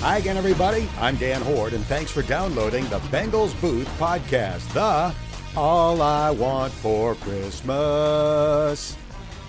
[0.00, 0.88] Hi again, everybody.
[0.98, 5.14] I'm Dan Hoard, and thanks for downloading the Bengals Booth podcast, the
[5.54, 8.96] All I Want for Christmas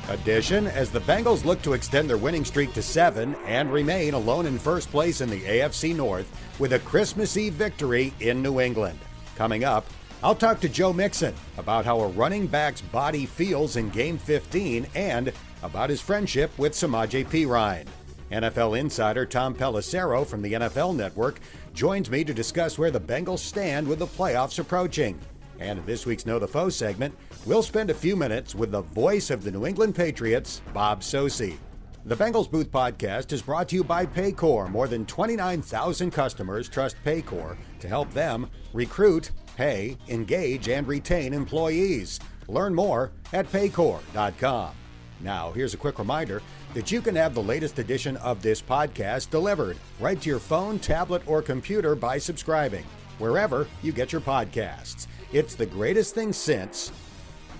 [0.10, 4.46] edition, as the Bengals look to extend their winning streak to seven and remain alone
[4.46, 6.30] in first place in the AFC North
[6.60, 9.00] with a Christmas Eve victory in New England.
[9.38, 9.86] Coming up,
[10.22, 14.86] I'll talk to Joe Mixon about how a running back's body feels in Game 15
[14.96, 15.32] and
[15.64, 17.88] about his friendship with Samaje Perine.
[18.32, 21.42] NFL insider Tom Pelissero from the NFL Network
[21.74, 25.20] joins me to discuss where the Bengals stand with the playoffs approaching.
[25.60, 27.14] And in this week's Know the Foe segment,
[27.46, 31.58] we'll spend a few minutes with the voice of the New England Patriots, Bob Socci.
[32.06, 34.72] The Bengals Booth podcast is brought to you by Paycor.
[34.72, 42.20] More than 29,000 customers trust Paycor to help them recruit, pay, engage, and retain employees.
[42.48, 44.72] Learn more at paycor.com.
[45.20, 46.42] Now, here's a quick reminder
[46.74, 50.80] that you can have the latest edition of this podcast delivered right to your phone,
[50.80, 52.86] tablet, or computer by subscribing
[53.20, 55.08] wherever you get your podcasts.
[55.34, 56.92] It's the greatest thing since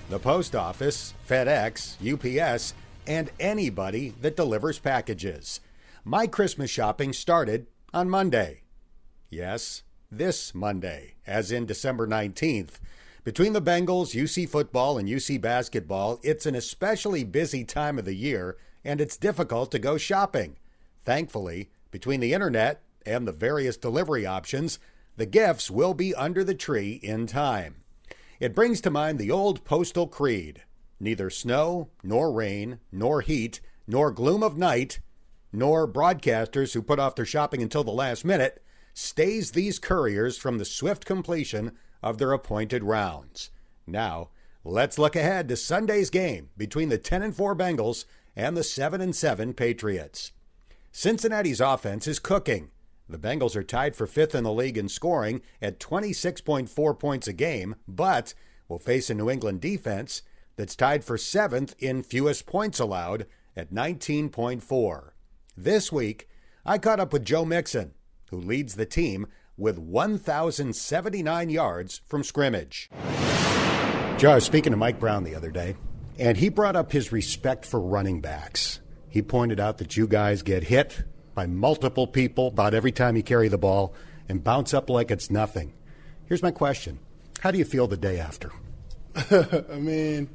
[0.10, 2.74] the post office, FedEx, UPS,
[3.08, 5.60] and anybody that delivers packages.
[6.04, 8.62] My Christmas shopping started on Monday.
[9.30, 12.80] Yes, this Monday, as in December 19th.
[13.24, 18.16] Between the Bengals, UC football, and UC basketball, it's an especially busy time of the
[18.16, 20.58] year and it's difficult to go shopping.
[21.04, 24.80] Thankfully, between the internet and the various delivery options,
[25.18, 27.84] the gifts will be under the tree in time.
[28.40, 30.64] It brings to mind the old postal creed
[31.02, 35.00] neither snow, nor rain, nor heat, nor gloom of night,
[35.52, 40.58] nor broadcasters who put off their shopping until the last minute stays these couriers from
[40.58, 41.72] the swift completion
[42.04, 43.50] of their appointed rounds.
[43.88, 44.30] Now,
[44.64, 49.02] let's look ahead to Sunday's game between the 10 and 4 Bengals and the 7
[49.02, 50.32] and 7 Patriots.
[50.92, 52.70] Cincinnati's offense is cooking.
[53.08, 57.34] The Bengals are tied for fifth in the league in scoring at 26.4 points a
[57.34, 58.34] game, but
[58.68, 60.22] will face a New England defense
[60.56, 65.10] that's tied for seventh in fewest points allowed at 19.4.
[65.58, 66.30] This week,
[66.66, 67.94] I caught up with Joe Mixon,
[68.30, 72.90] who leads the team with 1,079 yards from scrimmage.
[74.18, 75.76] Joe, I was speaking to Mike Brown the other day,
[76.20, 78.80] and he brought up his respect for running backs.
[79.10, 83.24] He pointed out that you guys get hit by multiple people about every time you
[83.24, 83.94] carry the ball
[84.30, 85.74] and bounce up like it's nothing.
[86.26, 87.00] Here's my question
[87.42, 88.52] How do you feel the day after?
[89.32, 90.30] I mean,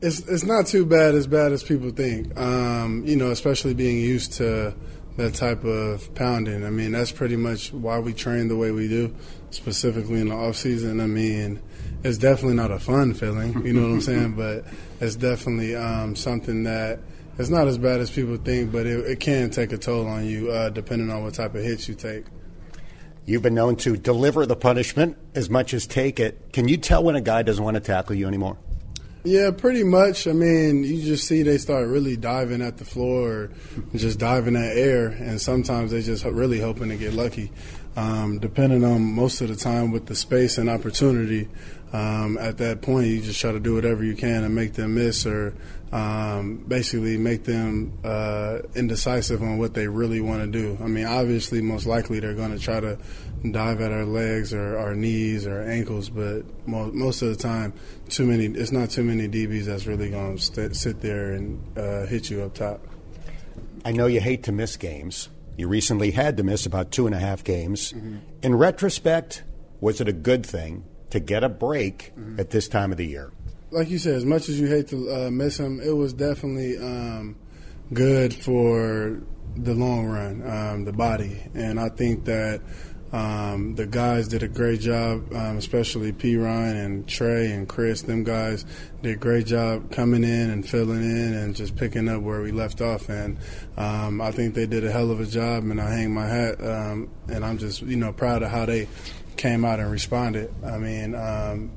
[0.00, 2.38] it's it's not too bad as bad as people think.
[2.38, 4.74] Um, you know, especially being used to
[5.16, 6.64] that type of pounding.
[6.64, 9.14] I mean, that's pretty much why we train the way we do,
[9.50, 11.00] specifically in the off season.
[11.00, 11.60] I mean,
[12.04, 14.34] it's definitely not a fun feeling, you know what I'm saying?
[14.36, 14.64] But
[15.00, 17.00] it's definitely um, something that
[17.38, 20.24] it's not as bad as people think, but it, it can take a toll on
[20.26, 22.26] you uh, depending on what type of hits you take.
[23.26, 26.52] You've been known to deliver the punishment as much as take it.
[26.52, 28.58] Can you tell when a guy doesn't want to tackle you anymore?
[29.26, 30.26] Yeah, pretty much.
[30.26, 33.50] I mean, you just see they start really diving at the floor or
[33.96, 37.50] just diving at air, and sometimes they just really hoping to get lucky.
[37.96, 41.48] Um, depending on most of the time with the space and opportunity,
[41.94, 44.96] um, at that point you just try to do whatever you can and make them
[44.96, 45.54] miss or
[45.92, 50.76] um, basically make them uh, indecisive on what they really want to do.
[50.82, 52.98] I mean, obviously, most likely they're going to try to
[53.48, 57.72] dive at our legs or our knees or ankles, but most of the time,
[58.08, 58.46] too many.
[58.46, 62.28] It's not too many DBs that's really going to st- sit there and uh, hit
[62.28, 62.84] you up top.
[63.84, 65.28] I know you hate to miss games.
[65.56, 67.92] You recently had to miss about two and a half games.
[67.92, 68.16] Mm-hmm.
[68.42, 69.44] In retrospect,
[69.80, 70.84] was it a good thing
[71.14, 72.40] to get a break mm-hmm.
[72.40, 73.32] at this time of the year?
[73.70, 76.76] Like you said, as much as you hate to uh, miss him, it was definitely
[76.76, 77.36] um,
[77.92, 79.22] good for
[79.56, 82.60] the long run, um, the body, and I think that
[83.14, 88.02] um, the guys did a great job, um, especially Perine and Trey and Chris.
[88.02, 88.64] Them guys
[89.02, 92.50] did a great job coming in and filling in and just picking up where we
[92.50, 93.08] left off.
[93.08, 93.38] And
[93.76, 96.60] um, I think they did a hell of a job, and I hang my hat.
[96.60, 98.88] Um, and I'm just you know proud of how they
[99.36, 100.52] came out and responded.
[100.64, 101.70] I mean, um,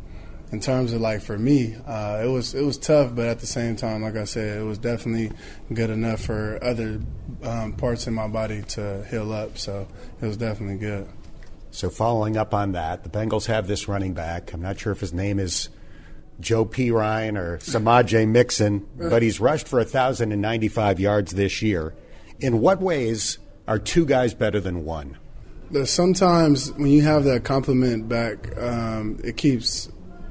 [0.51, 3.47] in terms of like for me, uh, it was it was tough, but at the
[3.47, 5.31] same time, like I said, it was definitely
[5.73, 7.01] good enough for other
[7.43, 9.57] um, parts in my body to heal up.
[9.57, 9.87] So
[10.21, 11.07] it was definitely good.
[11.71, 14.53] So following up on that, the Bengals have this running back.
[14.53, 15.69] I'm not sure if his name is
[16.39, 21.93] Joe Perine or Samaje Mixon, but he's rushed for 1,095 yards this year.
[22.39, 23.37] In what ways
[23.67, 25.17] are two guys better than one?
[25.85, 29.89] Sometimes when you have that complement back, um, it keeps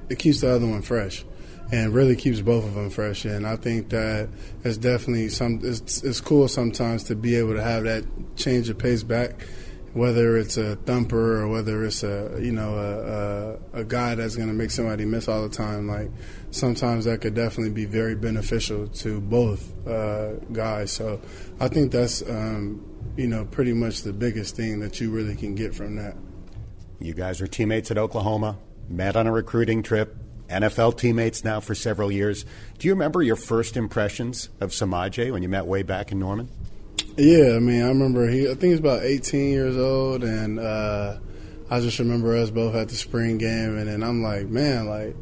[0.08, 1.24] it keeps the other one fresh.
[1.72, 3.24] and really keeps both of them fresh.
[3.24, 4.28] And I think that
[4.64, 5.60] it's definitely some.
[5.62, 8.04] It's, it's cool sometimes to be able to have that
[8.36, 9.42] change of pace back,
[9.92, 14.36] whether it's a thumper or whether it's a you know a, a, a guy that's
[14.36, 15.88] going to make somebody miss all the time.
[15.88, 16.10] Like
[16.50, 20.92] sometimes that could definitely be very beneficial to both uh, guys.
[20.92, 21.20] So
[21.58, 22.84] I think that's um,
[23.16, 26.16] you know pretty much the biggest thing that you really can get from that.
[26.98, 28.58] You guys are teammates at Oklahoma,
[28.88, 30.16] met on a recruiting trip,
[30.48, 32.44] NFL teammates now for several years.
[32.78, 36.48] Do you remember your first impressions of Samaje when you met way back in Norman?
[37.16, 38.44] Yeah, I mean, I remember he.
[38.44, 41.18] I think he's about 18 years old, and uh,
[41.70, 45.16] I just remember us both at the spring game, and then I'm like, man, like,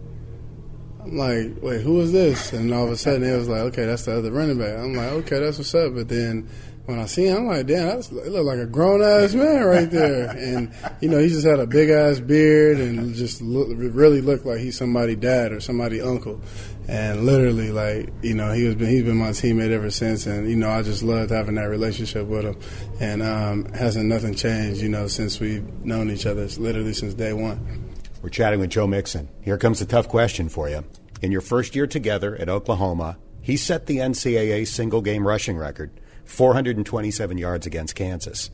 [1.02, 2.52] I'm like, wait, who is this?
[2.52, 4.76] And all of a sudden, it was like, okay, that's the other running back.
[4.76, 5.94] I'm like, okay, that's what's up.
[5.94, 6.48] But then
[6.86, 9.64] when I see him, I'm like, damn, that's, it looked like a grown ass man
[9.64, 10.28] right there.
[10.36, 10.70] and
[11.00, 14.58] you know, he just had a big ass beard and just look, really looked like
[14.58, 16.40] he's somebody dad or somebody uncle.
[16.86, 20.26] And literally, like you know, he was been, he's been my teammate ever since.
[20.26, 22.60] And you know, I just loved having that relationship with him.
[23.00, 26.42] And um, hasn't nothing changed, you know, since we've known each other.
[26.42, 27.92] It's literally since day one.
[28.20, 29.28] We're chatting with Joe Mixon.
[29.42, 30.84] Here comes a tough question for you.
[31.22, 35.90] In your first year together at Oklahoma, he set the NCAA single game rushing record
[36.24, 38.50] 427 yards against Kansas.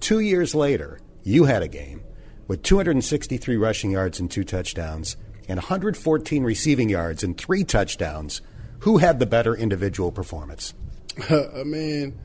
[0.00, 2.02] Two years later, you had a game
[2.48, 5.16] with 263 rushing yards and two touchdowns
[5.48, 8.42] and 114 receiving yards and three touchdowns.
[8.80, 10.74] Who had the better individual performance?
[11.30, 12.18] I mean,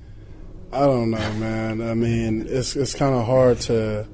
[0.71, 1.81] I don't know, man.
[1.81, 4.07] I mean, it's it's kind of hard to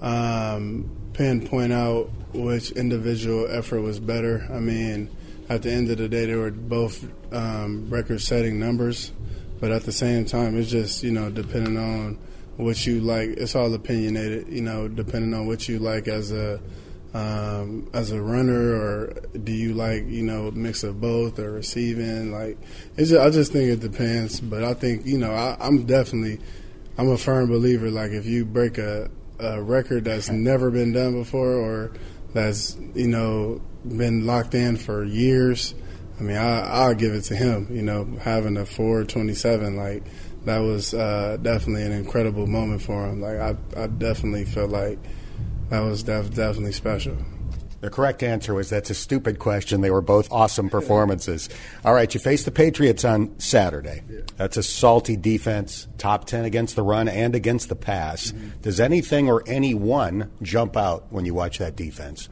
[0.00, 4.46] um, pinpoint out which individual effort was better.
[4.52, 5.10] I mean,
[5.48, 9.12] at the end of the day, they were both um, record-setting numbers.
[9.60, 12.18] But at the same time, it's just you know depending on
[12.56, 13.30] what you like.
[13.30, 16.60] It's all opinionated, you know, depending on what you like as a
[17.12, 22.32] um, as a runner, or do you like you know mix of both or receiving?
[22.32, 22.58] Like,
[22.96, 24.40] it's just, I just think it depends.
[24.40, 26.40] But I think you know I, I'm definitely
[26.96, 27.90] I'm a firm believer.
[27.90, 31.92] Like if you break a, a record that's never been done before, or
[32.32, 35.74] that's you know been locked in for years
[36.20, 37.68] I mean, I, I'll give it to him.
[37.70, 40.04] You know, having a 427, like,
[40.44, 43.20] that was uh, definitely an incredible moment for him.
[43.20, 44.98] Like, I, I definitely felt like
[45.70, 47.16] that was def- definitely special.
[47.80, 49.80] The correct answer was that's a stupid question.
[49.80, 51.48] They were both awesome performances.
[51.84, 54.02] All right, you face the Patriots on Saturday.
[54.36, 58.32] That's a salty defense, top 10 against the run and against the pass.
[58.32, 58.60] Mm-hmm.
[58.60, 62.28] Does anything or anyone jump out when you watch that defense?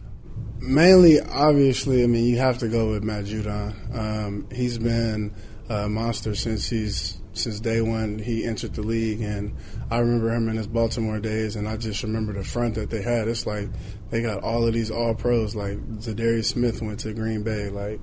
[0.61, 3.97] Mainly, obviously, I mean, you have to go with Matt Judon.
[3.97, 5.35] Um, he's been
[5.69, 9.55] a monster since he's since day one he entered the league, and
[9.91, 13.03] I remember him in his Baltimore days, and I just remember the front that they
[13.03, 13.29] had.
[13.29, 13.69] It's like
[14.11, 15.55] they got all of these All Pros.
[15.55, 17.69] Like Za'Darius Smith went to Green Bay.
[17.69, 18.01] Like,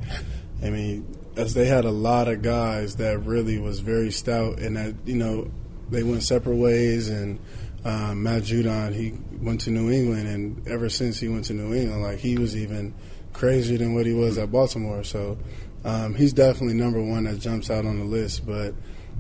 [0.63, 1.05] I mean,
[1.35, 5.15] as they had a lot of guys that really was very stout, and that you
[5.15, 5.51] know
[5.89, 7.39] they went separate ways, and
[7.85, 11.73] um, Matt Judon, he went to New England, and ever since he went to New
[11.73, 12.95] England, like he was even
[13.31, 15.03] crazier than what he was at Baltimore.
[15.03, 15.37] So
[15.83, 18.45] um, he's definitely number one that jumps out on the list.
[18.45, 18.73] But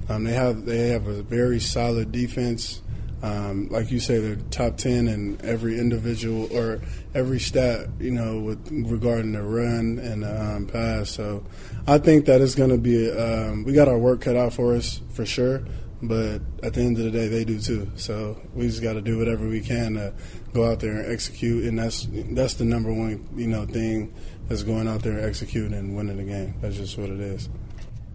[0.09, 2.81] um, they have they have a very solid defense.
[3.21, 6.81] Um, like you say, they're top ten in every individual or
[7.13, 11.11] every stat, you know, with regarding the run and the um, pass.
[11.11, 11.43] So
[11.87, 13.11] I think that it's going to be.
[13.11, 15.63] Um, we got our work cut out for us for sure.
[16.01, 17.89] But at the end of the day, they do too.
[17.95, 20.13] So we just got to do whatever we can to
[20.53, 24.13] go out there and execute, and that's that's the number one you know thing
[24.49, 26.55] is going out there and executing and winning the game.
[26.61, 27.49] That's just what it is.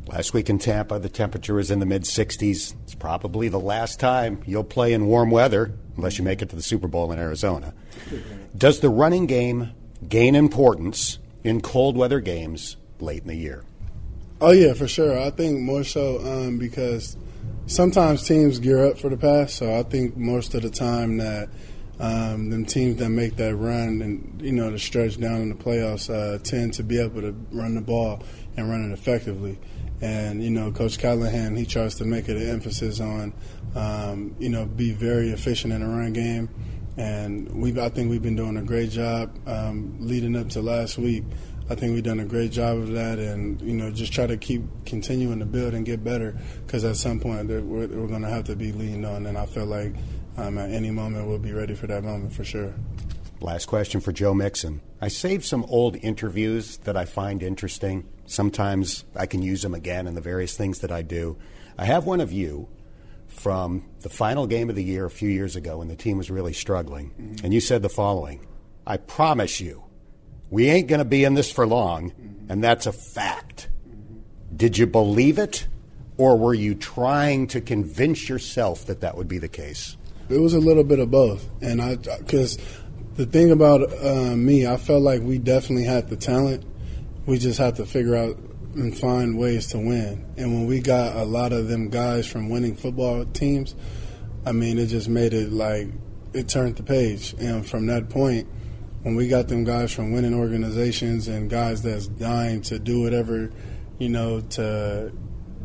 [0.07, 2.75] Last week in Tampa, the temperature was in the mid 60s.
[2.85, 6.57] It's probably the last time you'll play in warm weather, unless you make it to
[6.57, 7.75] the Super Bowl in Arizona.
[8.57, 9.71] Does the running game
[10.09, 13.65] gain importance in cold weather games late in the year?
[14.41, 15.19] Oh yeah, for sure.
[15.19, 17.17] I think more so um, because
[17.71, 19.55] sometimes teams gear up for the pass.
[19.55, 21.49] So I think most of the time that
[22.01, 25.55] um, them teams that make that run and you know the stretch down in the
[25.55, 28.23] playoffs uh, tend to be able to run the ball
[28.57, 29.59] and run it effectively.
[30.01, 33.33] And you know, Coach Callahan he tries to make it an emphasis on
[33.75, 36.49] um, you know be very efficient in the run game.
[36.97, 40.99] And we I think we've been doing a great job um, leading up to last
[40.99, 41.25] week
[41.71, 44.37] I think we've done a great job of that, and you know, just try to
[44.37, 46.37] keep continuing to build and get better.
[46.67, 49.47] Because at some point, we're, we're going to have to be leaned on, and I
[49.47, 49.95] feel like
[50.37, 52.75] um, at any moment we'll be ready for that moment for sure.
[53.41, 54.81] Last question for Joe Mixon.
[55.01, 58.07] I saved some old interviews that I find interesting.
[58.27, 61.39] Sometimes I can use them again in the various things that I do.
[61.79, 62.69] I have one of you
[63.29, 66.33] from the final game of the year a few years ago when the team was
[66.33, 67.45] really struggling, mm-hmm.
[67.45, 68.45] and you said the following
[68.87, 69.85] I promise you
[70.51, 72.13] we ain't going to be in this for long,
[72.49, 73.69] and that's a fact.
[74.55, 75.67] Did you believe it,
[76.17, 79.97] or were you trying to convince yourself that that would be the case?
[80.29, 82.59] It was a little bit of both, and I because
[83.15, 86.65] the thing about uh, me, I felt like we definitely had the talent.
[87.27, 88.37] We just had to figure out
[88.75, 90.25] and find ways to win.
[90.37, 93.75] And when we got a lot of them guys from winning football teams,
[94.47, 95.89] I mean, it just made it like
[96.33, 97.35] it turned the page.
[97.39, 98.49] And from that point,
[99.03, 103.51] when we got them guys from winning organizations and guys that's dying to do whatever,
[103.99, 105.13] you know, to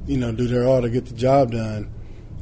[0.05, 1.91] you know do their all to get the job done,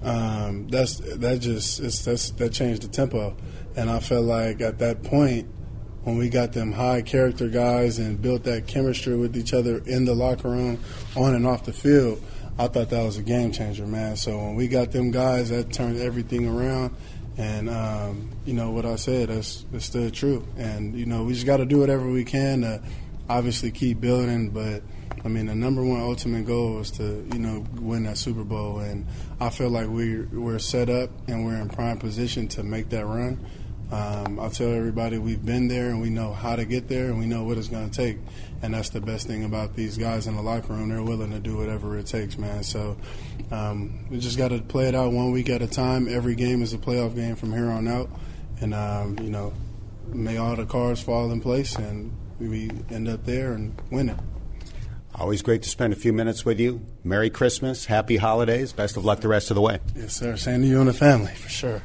[0.03, 3.35] um, that's that just it's, that's that changed the tempo.
[3.75, 5.47] And I felt like at that point,
[6.03, 10.05] when we got them high character guys and built that chemistry with each other in
[10.05, 10.79] the locker room,
[11.15, 12.21] on and off the field,
[12.59, 14.15] I thought that was a game changer, man.
[14.15, 16.95] So when we got them guys, that turned everything around.
[17.37, 20.47] And um, you know what I said, that's, that's still true.
[20.57, 22.81] And you know we just got to do whatever we can to
[23.29, 24.49] obviously keep building.
[24.49, 24.83] But
[25.25, 28.79] I mean, the number one ultimate goal is to you know win that Super Bowl,
[28.79, 29.07] and
[29.39, 33.05] I feel like we we're set up and we're in prime position to make that
[33.05, 33.43] run.
[33.91, 37.19] Um, I'll tell everybody we've been there and we know how to get there and
[37.19, 38.17] we know what it's going to take.
[38.61, 40.89] And that's the best thing about these guys in the locker room.
[40.89, 42.63] They're willing to do whatever it takes, man.
[42.63, 42.97] So
[43.51, 46.07] um, we just got to play it out one week at a time.
[46.07, 48.09] Every game is a playoff game from here on out.
[48.61, 49.53] And, um, you know,
[50.07, 54.17] may all the cards fall in place and we end up there and win it.
[55.15, 56.83] Always great to spend a few minutes with you.
[57.03, 59.79] Merry Christmas, happy holidays, best of luck the rest of the way.
[59.95, 60.35] Yes, sir.
[60.37, 61.83] Same to you and the family, for sure.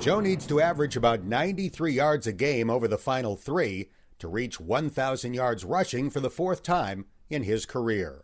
[0.00, 3.90] Joe needs to average about 93 yards a game over the final three
[4.20, 8.22] to reach 1,000 yards rushing for the fourth time in his career.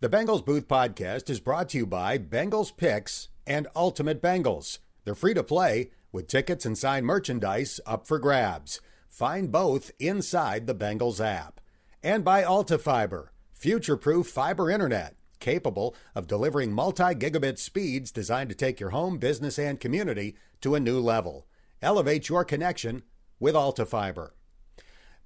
[0.00, 4.78] The Bengals Booth podcast is brought to you by Bengals Picks and Ultimate Bengals.
[5.04, 8.82] They're free to play with tickets and signed merchandise up for grabs.
[9.08, 11.62] Find both inside the Bengals app.
[12.02, 18.56] And by AltaFiber, future proof fiber internet capable of delivering multi gigabit speeds designed to
[18.56, 21.46] take your home, business, and community to a new level.
[21.82, 23.02] Elevate your connection
[23.38, 24.30] with AltaFiber.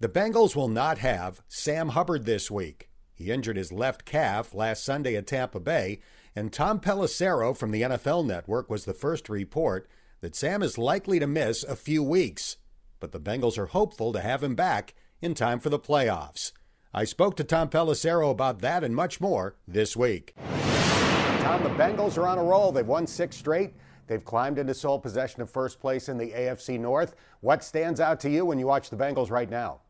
[0.01, 2.89] The Bengals will not have Sam Hubbard this week.
[3.15, 6.01] He injured his left calf last Sunday at Tampa Bay,
[6.35, 9.89] and Tom Pelissero from the NFL Network was the first to report
[10.23, 12.57] that Sam is likely to miss a few weeks.
[12.99, 16.53] But the Bengals are hopeful to have him back in time for the playoffs.
[16.93, 20.35] I spoke to Tom Pelissero about that and much more this week.
[21.39, 22.73] Tom, the Bengals are on a roll.
[22.73, 23.75] They've won six straight.
[24.09, 27.15] They've climbed into sole possession of first place in the AFC North.
[27.43, 29.83] What stands out to you when you watch the Bengals right now?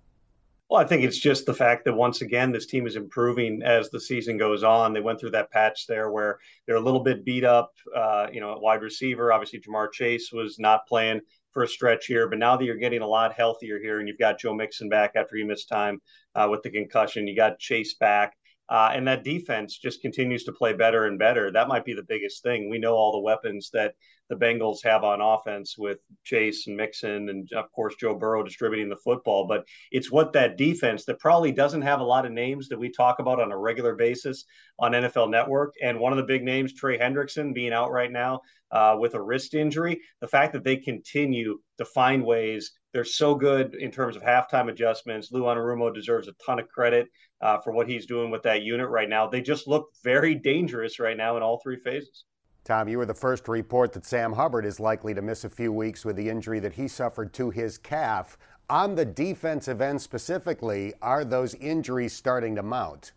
[0.68, 3.88] Well, I think it's just the fact that once again, this team is improving as
[3.88, 4.92] the season goes on.
[4.92, 8.40] They went through that patch there where they're a little bit beat up, uh, you
[8.40, 9.32] know, at wide receiver.
[9.32, 13.02] Obviously, Ja'Marr Chase was not playing for a stretch here, but now that you're getting
[13.02, 16.00] a lot healthier here and you've got Joe Mixon back after he missed time
[16.34, 18.34] uh, with the concussion, you got Chase back.
[18.70, 21.50] Uh, and that defense just continues to play better and better.
[21.50, 22.70] That might be the biggest thing.
[22.70, 23.94] We know all the weapons that
[24.28, 28.88] the Bengals have on offense with Chase and Mixon, and of course Joe Burrow distributing
[28.88, 29.46] the football.
[29.48, 32.90] But it's what that defense that probably doesn't have a lot of names that we
[32.90, 34.44] talk about on a regular basis
[34.78, 35.74] on NFL Network.
[35.82, 39.20] And one of the big names, Trey Hendrickson, being out right now uh, with a
[39.20, 40.00] wrist injury.
[40.20, 42.70] The fact that they continue to find ways.
[42.92, 45.30] They're so good in terms of halftime adjustments.
[45.30, 47.08] Lou Anarumo deserves a ton of credit
[47.40, 49.28] uh, for what he's doing with that unit right now.
[49.28, 52.24] They just look very dangerous right now in all three phases.
[52.64, 55.50] Tom, you were the first to report that Sam Hubbard is likely to miss a
[55.50, 58.36] few weeks with the injury that he suffered to his calf.
[58.68, 63.12] On the defensive end specifically, are those injuries starting to mount?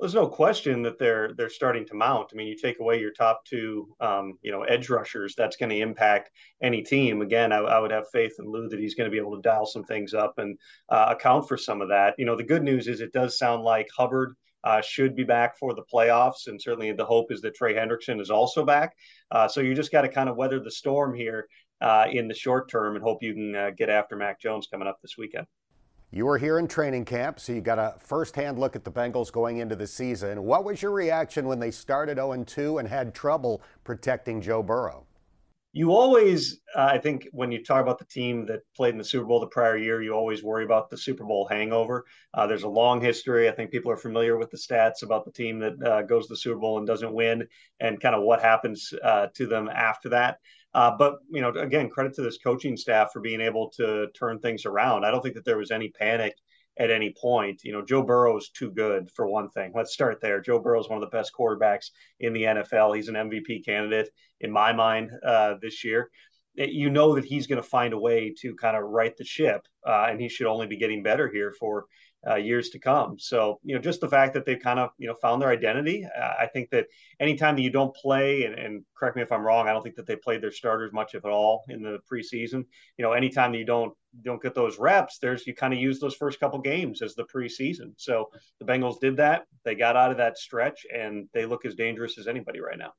[0.00, 2.30] There's no question that they're they're starting to mount.
[2.32, 5.68] I mean, you take away your top two, um, you know, edge rushers, that's going
[5.68, 6.30] to impact
[6.62, 7.20] any team.
[7.20, 9.42] Again, I, I, would have faith in Lou that he's going to be able to
[9.42, 12.14] dial some things up and uh, account for some of that.
[12.16, 15.58] You know, the good news is it does sound like Hubbard uh, should be back
[15.58, 16.46] for the playoffs.
[16.46, 18.94] And certainly the hope is that Trey Hendrickson is also back.
[19.30, 21.46] Uh, so you just got to kind of weather the storm here
[21.80, 24.88] uh, in the short term and hope you can uh, get after Mac Jones coming
[24.88, 25.46] up this weekend.
[26.12, 29.30] You were here in training camp, so you got a firsthand look at the Bengals
[29.30, 30.42] going into the season.
[30.42, 35.06] What was your reaction when they started 0 2 and had trouble protecting Joe Burrow?
[35.72, 39.04] you always, uh, I think, when you talk about the team that played in the
[39.04, 42.06] Super Bowl the prior year, you always worry about the Super Bowl hangover.
[42.34, 43.48] Uh, there's a long history.
[43.48, 46.32] I think people are familiar with the stats about the team that uh, goes to
[46.32, 47.46] the Super Bowl and doesn't win,
[47.78, 50.38] and kind of what happens uh, to them after that.
[50.72, 54.38] Uh, but you know, again, credit to this coaching staff for being able to turn
[54.38, 55.04] things around.
[55.04, 56.34] I don't think that there was any panic
[56.78, 57.62] at any point.
[57.64, 59.72] You know, Joe Burrow is too good for one thing.
[59.74, 60.40] Let's start there.
[60.40, 62.96] Joe Burrow is one of the best quarterbacks in the NFL.
[62.96, 64.10] He's an MVP candidate
[64.40, 66.10] in my mind uh, this year.
[66.54, 69.66] you know that he's going to find a way to kind of right the ship,
[69.86, 71.86] uh, and he should only be getting better here for
[72.28, 73.18] uh, years to come.
[73.18, 76.04] So, you know, just the fact that they've kind of, you know, found their identity.
[76.04, 76.86] Uh, I think that
[77.18, 79.96] anytime that you don't play, and, and, correct me if I'm wrong, I don't think
[79.96, 82.66] that they played their starters much if at all in the preseason.
[82.98, 86.00] You know, anytime that you don't don't get those reps, there's you kind of use
[86.00, 87.92] those first couple games as the preseason.
[87.96, 89.46] So the Bengals did that.
[89.64, 92.92] They got out of that stretch, and they look as dangerous as anybody right now.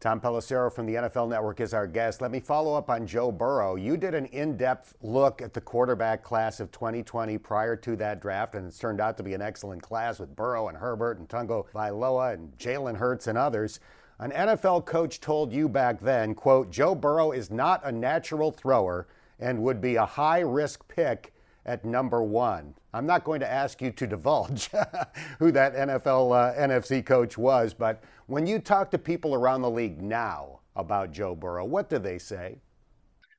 [0.00, 2.20] Tom Pelissero from the NFL Network is our guest.
[2.22, 3.74] Let me follow up on Joe Burrow.
[3.74, 8.20] You did an in depth look at the quarterback class of 2020 prior to that
[8.20, 11.28] draft, and it's turned out to be an excellent class with Burrow and Herbert and
[11.28, 13.80] Tua Tagovailoa and Jalen Hurts and others.
[14.20, 19.08] An NFL coach told you back then, quote, Joe Burrow is not a natural thrower
[19.40, 21.32] and would be a high risk pick
[21.68, 22.74] at number one.
[22.94, 24.70] I'm not going to ask you to divulge
[25.38, 29.70] who that NFL uh, NFC coach was, but when you talk to people around the
[29.70, 32.60] league now about Joe Burrow, what do they say?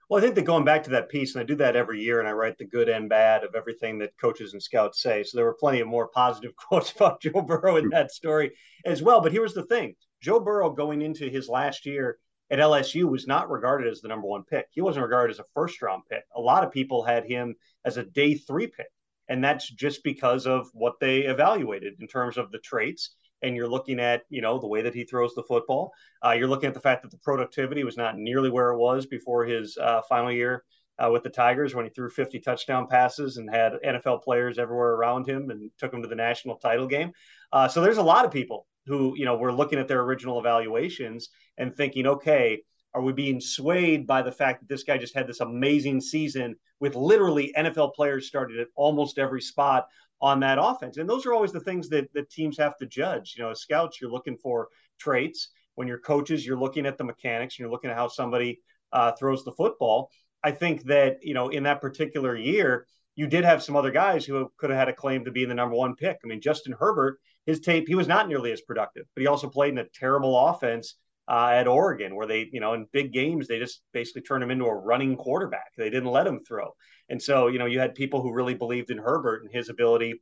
[0.08, 2.20] Well, I think that going back to that piece, and I do that every year,
[2.20, 5.24] and I write the good and bad of everything that coaches and scouts say.
[5.24, 8.52] So there were plenty of more positive quotes about Joe Burrow in that story
[8.86, 9.22] as well.
[9.22, 12.20] But here's the thing Joe Burrow going into his last year
[12.52, 14.68] at LSU was not regarded as the number one pick.
[14.72, 16.24] He wasn't regarded as a first round pick.
[16.36, 18.88] A lot of people had him as a day three pick.
[19.28, 23.16] And that's just because of what they evaluated in terms of the traits.
[23.42, 25.94] And you're looking at, you know, the way that he throws the football.
[26.26, 29.06] Uh, you're looking at the fact that the productivity was not nearly where it was
[29.06, 30.64] before his uh, final year
[30.98, 34.94] uh, with the Tigers when he threw 50 touchdown passes and had NFL players everywhere
[34.96, 37.12] around him and took him to the national title game.
[37.54, 40.40] Uh, so there's a lot of people who you know were looking at their original
[40.40, 42.62] evaluations and thinking, okay,
[42.94, 46.56] are we being swayed by the fact that this guy just had this amazing season
[46.80, 49.88] with literally NFL players started at almost every spot
[50.22, 50.98] on that offense?
[50.98, 53.36] And those are always the things that, that teams have to judge.
[53.38, 55.50] You know, as scouts, you're looking for traits.
[55.76, 58.60] When you're coaches, you're looking at the mechanics and you're looking at how somebody
[58.92, 60.10] uh, throws the football.
[60.44, 64.26] I think that, you know, in that particular year, you did have some other guys
[64.26, 66.18] who could have had a claim to being the number one pick.
[66.24, 69.50] I mean, Justin Herbert, his tape, he was not nearly as productive, but he also
[69.50, 70.96] played in a terrible offense
[71.28, 74.52] uh, at Oregon, where they, you know, in big games, they just basically turned him
[74.52, 75.72] into a running quarterback.
[75.76, 76.76] They didn't let him throw.
[77.10, 80.22] And so, you know, you had people who really believed in Herbert and his ability,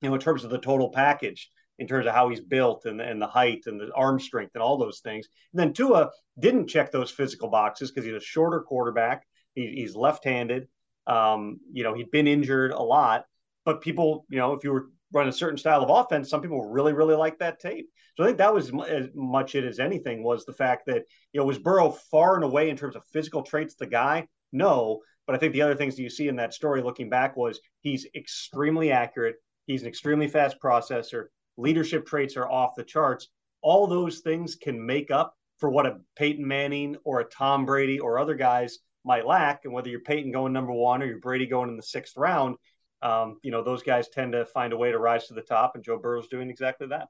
[0.00, 3.00] you know, in terms of the total package, in terms of how he's built and,
[3.00, 5.28] and the height and the arm strength and all those things.
[5.52, 9.26] And then Tua didn't check those physical boxes because he's a shorter quarterback.
[9.54, 10.66] He, he's left handed.
[11.06, 13.26] Um, you know, he'd been injured a lot,
[13.64, 16.68] but people, you know, if you were running a certain style of offense, some people
[16.68, 17.88] really, really like that tape.
[18.16, 21.40] So I think that was as much it as anything was the fact that, you
[21.40, 24.26] know, was Burrow far and away in terms of physical traits the guy?
[24.52, 25.00] No.
[25.26, 27.60] But I think the other things that you see in that story looking back was
[27.80, 29.36] he's extremely accurate.
[29.66, 31.26] He's an extremely fast processor.
[31.56, 33.28] Leadership traits are off the charts.
[33.62, 38.00] All those things can make up for what a Peyton Manning or a Tom Brady
[38.00, 39.64] or other guys might lack.
[39.64, 42.56] And whether you're Peyton going number one or you're Brady going in the sixth round,
[43.02, 45.74] um, you know, those guys tend to find a way to rise to the top,
[45.74, 47.08] and Joe Burrow's doing exactly that.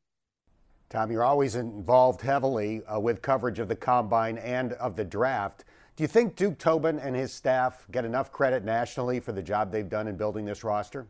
[0.88, 5.64] Tom, you're always involved heavily uh, with coverage of the combine and of the draft.
[5.96, 9.70] Do you think Duke Tobin and his staff get enough credit nationally for the job
[9.70, 11.06] they've done in building this roster?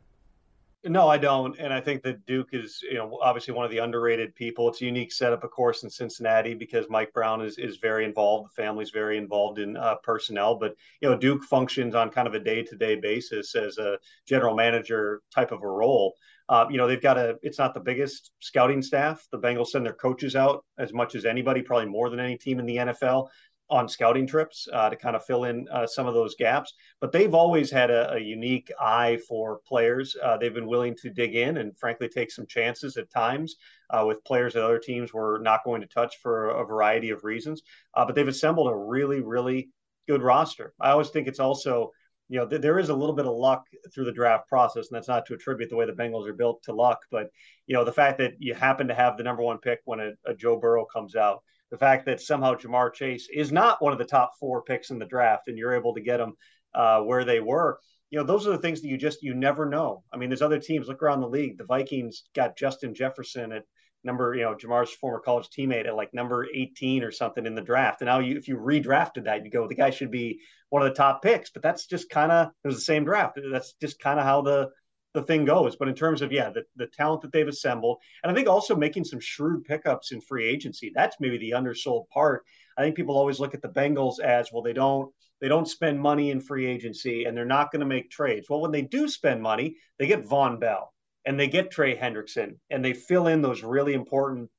[0.87, 1.59] No, I don't.
[1.59, 4.69] And I think that Duke is, you know, obviously one of the underrated people.
[4.69, 8.51] It's a unique setup, of course, in Cincinnati because Mike Brown is, is very involved.
[8.51, 10.57] The family's very involved in uh, personnel.
[10.57, 13.99] But, you know, Duke functions on kind of a day to day basis as a
[14.29, 16.13] general manager type of a role.
[16.51, 19.27] Uh, you know, they've got a, it's not the biggest scouting staff.
[19.33, 22.59] The Bengals send their coaches out as much as anybody, probably more than any team
[22.59, 23.29] in the NFL
[23.71, 26.75] on scouting trips uh, to kind of fill in uh, some of those gaps.
[27.01, 30.17] But they've always had a, a unique eye for players.
[30.23, 33.57] Uh, they've been willing to dig in and, frankly, take some chances at times
[33.91, 37.25] uh, with players that other teams were not going to touch for a variety of
[37.25, 37.63] reasons.
[37.95, 39.71] Uh, but they've assembled a really, really
[40.07, 40.75] good roster.
[40.81, 41.91] I always think it's also
[42.29, 44.97] you know, th- there is a little bit of luck through the draft process, and
[44.97, 47.29] that's not to attribute the way the Bengals are built to luck, but
[47.67, 50.13] you know, the fact that you happen to have the number one pick when a,
[50.27, 51.43] a Joe Burrow comes out,
[51.75, 55.01] the fact that somehow Ja'Marr Chase is not one of the top four picks in
[55.01, 56.35] the draft, and you're able to get them
[56.73, 57.81] uh, where they were.
[58.11, 60.05] You know, those are the things that you just you never know.
[60.13, 60.87] I mean, there's other teams.
[60.87, 61.59] Look around the league.
[61.59, 63.65] The Vikings got Justin Jefferson at
[64.05, 67.61] number, you know, Ja'Marr's former college teammate at like number 18 or something in the
[67.61, 68.03] draft.
[68.03, 70.89] And now you, if you redrafted that, you go, the guy should be one of
[70.89, 71.51] the top picks.
[71.51, 73.37] But that's just kind of it was the same draft.
[73.51, 74.71] That's just kind of how the
[75.15, 75.77] the thing goes.
[75.77, 78.77] But in terms of yeah, the, the talent that they've assembled, and I think also
[78.77, 80.93] making some shrewd pickups in free agency.
[80.95, 82.45] That's maybe the undersold part.
[82.77, 84.63] I think people always look at the Bengals as well.
[84.63, 88.11] They don't they don't spend money in free agency, and they're not going to make
[88.11, 88.49] trades.
[88.49, 90.93] Well, when they do spend money, they get Vonn Bell
[91.25, 94.51] and they get Trey Hendrickson, and they fill in those really important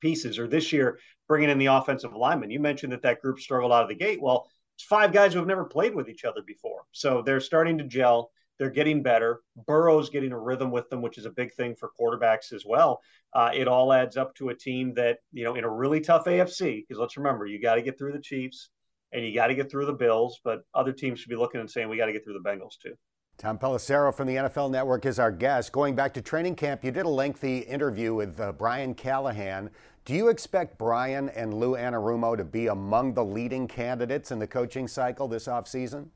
[0.00, 0.38] pieces.
[0.38, 0.98] Or this year,
[1.28, 2.50] bringing in the offensive lineman.
[2.50, 4.20] You mentioned that that group struggled out of the gate.
[4.20, 6.82] Well, it's five guys who have never played with each other before.
[6.92, 8.30] So they're starting to gel.
[8.62, 9.40] They're getting better.
[9.66, 13.00] Burrow's getting a rhythm with them, which is a big thing for quarterbacks as well.
[13.32, 16.26] Uh, it all adds up to a team that, you know, in a really tough
[16.26, 18.70] AFC, because let's remember, you got to get through the Chiefs
[19.10, 21.68] and you got to get through the Bills, but other teams should be looking and
[21.68, 22.94] saying, we got to get through the Bengals too.
[23.36, 25.72] Tom Pelissero from the NFL Network is our guest.
[25.72, 29.70] Going back to training camp, you did a lengthy interview with uh, Brian Callahan.
[30.04, 34.46] Do you expect Brian and Lou Anarumo to be among the leading candidates in the
[34.46, 36.10] coaching cycle this offseason?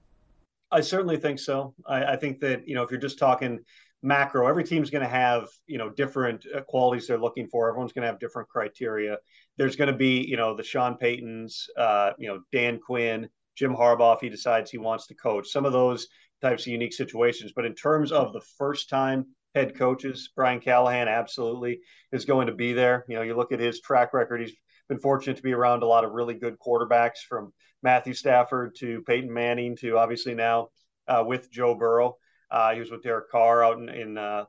[0.71, 1.75] I certainly think so.
[1.87, 3.61] I, I, think that, you know, if you're just talking
[4.03, 7.69] macro, every team's going to have, you know, different uh, qualities they're looking for.
[7.69, 9.19] Everyone's going to have different criteria.
[9.57, 13.75] There's going to be, you know, the Sean Paytons, uh, you know, Dan Quinn, Jim
[13.75, 15.49] Harbaugh, if he decides he wants to coach.
[15.49, 16.09] Some of those
[16.43, 17.53] types of unique situations.
[17.55, 21.81] But in terms of the first time head coaches, Brian Callahan absolutely
[22.13, 23.05] is going to be there.
[23.09, 24.53] You know, you look at his track record, he's
[24.89, 27.53] been fortunate to be around a lot of really good quarterbacks from
[27.87, 30.71] Matthew Stafford to Peyton Manning to obviously now
[31.07, 32.17] uh, with Joe Burrow.
[32.51, 34.47] Uh, he was with Derek Carr out in, in uh,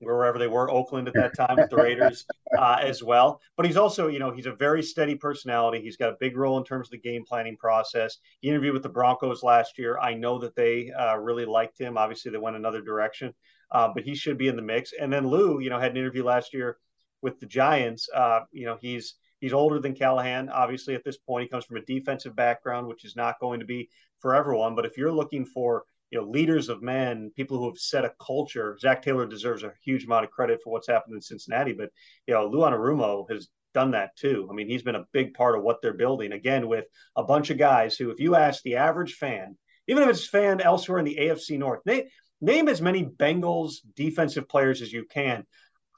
[0.00, 2.26] wherever they were, Oakland at that time with the Raiders
[2.58, 3.40] uh, as well.
[3.56, 5.80] But he's also, you know, he's a very steady personality.
[5.80, 8.18] He's got a big role in terms of the game planning process.
[8.40, 9.96] He interviewed with the Broncos last year.
[10.00, 11.96] I know that they uh, really liked him.
[11.96, 13.32] Obviously, they went another direction,
[13.70, 14.92] uh, but he should be in the mix.
[15.00, 16.78] And then Lou, you know, had an interview last year
[17.22, 18.08] with the Giants.
[18.12, 20.48] Uh, you know, he's he's older than Callahan.
[20.48, 23.66] Obviously, at this point, he comes from a defensive background, which is not going to
[23.66, 23.88] be
[24.20, 24.74] for everyone.
[24.74, 28.12] But if you're looking for you know, leaders of men, people who have set a
[28.24, 28.78] culture.
[28.80, 31.90] Zac Taylor deserves a huge amount of credit for what's happened in Cincinnati, but
[32.26, 34.48] you know, Lou Anarumo has done that too.
[34.50, 36.32] I mean, he's been a big part of what they're building.
[36.32, 36.84] Again, with
[37.16, 39.56] a bunch of guys who, if you ask the average fan,
[39.88, 42.04] even if it's fan elsewhere in the AFC North, name,
[42.40, 45.44] name as many Bengals defensive players as you can.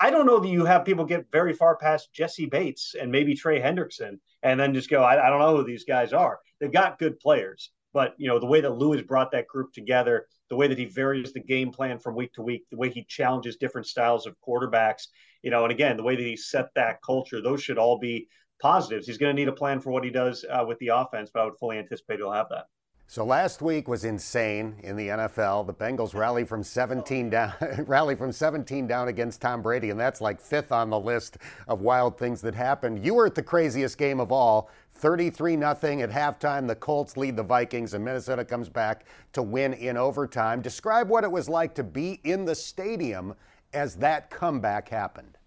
[0.01, 3.35] I don't know that you have people get very far past Jessie Bates and maybe
[3.35, 6.39] Trey Hendrickson and then just go, I, I don't know who these guys are.
[6.61, 7.73] They've got good players.
[7.95, 10.79] But you know the way that Lou has brought that group together, the way that
[10.79, 14.27] he varies the game plan from week to week, the way he challenges different styles
[14.27, 15.07] of quarterbacks,
[15.43, 18.29] you know, and again the way that he set that culture, those should all be
[18.61, 19.07] positives.
[19.07, 21.41] He's going to need a plan for what he does uh, with the offense, but
[21.41, 22.67] I would fully anticipate he'll have that.
[23.11, 25.67] So last week was insane in the NFL.
[25.67, 27.55] The Bengals rally from 17 down,
[27.87, 31.81] rally from 17 down against Tom Brady, and that's like fifth on the list of
[31.81, 33.03] wild things that happened.
[33.03, 34.69] You were at the craziest game of all.
[34.93, 36.67] 33 nothing at halftime.
[36.67, 40.61] The Colts lead the Vikings, and Minnesota comes back to win in overtime.
[40.61, 43.35] Describe what it was like to be in the stadium
[43.73, 45.38] as that comeback happened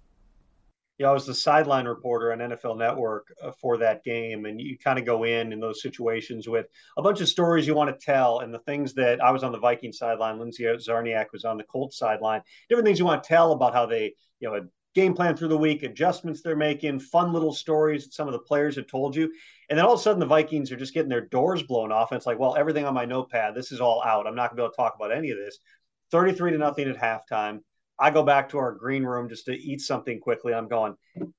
[1.02, 4.62] you know, I was the sideline reporter on NFL Network uh, for that game, and
[4.62, 7.90] you kind of go in in those situations with a bunch of stories you want
[7.90, 11.44] to tell, and the things that I was on the Viking sideline, Lindsay Czarniak was
[11.44, 14.68] on the Colts sideline, different things you want to tell about how they, you know,
[14.94, 18.40] game plan through the week, adjustments they're making, fun little stories that some of the
[18.40, 19.24] players had told you.
[19.72, 22.12] And then all of a sudden the Vikings are just getting their doors blown off.
[22.12, 24.28] And it's like, well, everything on my notepad, this is all out.
[24.28, 25.58] I'm not gonna be able to talk about any of this.
[26.12, 27.62] 33 to nothing at halftime.
[28.02, 30.56] I go back to our green room just to eat something quickly.
[30.56, 30.96] I'm going,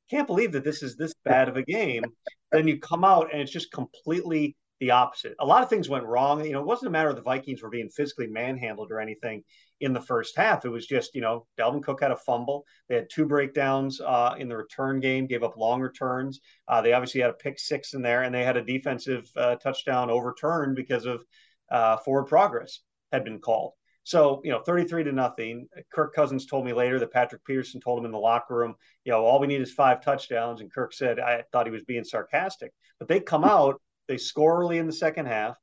[0.09, 2.05] can't believe that this is this bad of a game.
[2.53, 5.35] Then you come out and it's just completely the opposite.
[5.41, 6.45] A lot of things went wrong.
[6.45, 9.43] You know, it wasn't a matter of the Vikings were being physically manhandled or anything
[9.81, 10.65] in the first half.
[10.65, 12.65] It was just, you know, Dalvin Cook had a fumble.
[12.89, 16.41] They had two breakdowns uh, in the return game, gave up long returns.
[16.69, 19.57] Uh, they obviously had a pick six in there, and they had a defensive uh,
[19.57, 21.25] touchdown overturned because of
[21.73, 23.73] uh, forward progress had been called.
[24.05, 25.69] So, you know, 33 to nothing.
[25.93, 29.13] Kirk Cousins told me later that Patrick Peterson told him in the locker room, you
[29.13, 30.61] know, all we need is five touchdowns.
[30.61, 32.73] And Kirk said, I thought he was being sarcastic.
[32.99, 35.57] But they come out, they score early in the second half.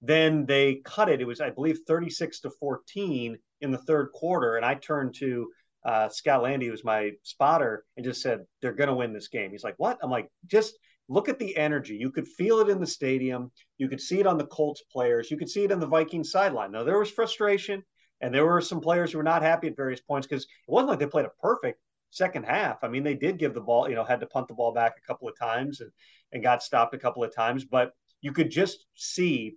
[0.00, 1.20] Then they cut it.
[1.20, 4.56] It was, I believe, 36 to 14 in the third quarter.
[4.56, 5.50] And I turned to
[5.84, 9.28] uh, Scott Landy, who was my spotter, and just said, they're going to win this
[9.28, 9.50] game.
[9.52, 9.98] He's like, what?
[10.02, 10.74] I'm like, just–
[11.12, 11.94] look at the energy.
[11.94, 13.50] You could feel it in the stadium.
[13.78, 15.30] You could see it on the Colts players.
[15.30, 16.72] You could see it on the Vikings sideline.
[16.72, 17.82] Now, there was frustration,
[18.20, 20.90] and there were some players who were not happy at various points because it wasn't
[20.90, 22.82] like they played a perfect second half.
[22.82, 24.94] I mean, they did give the ball, you know, had to punt the ball back
[24.96, 25.90] a couple of times and,
[26.32, 29.56] and got stopped a couple of times, but you could just see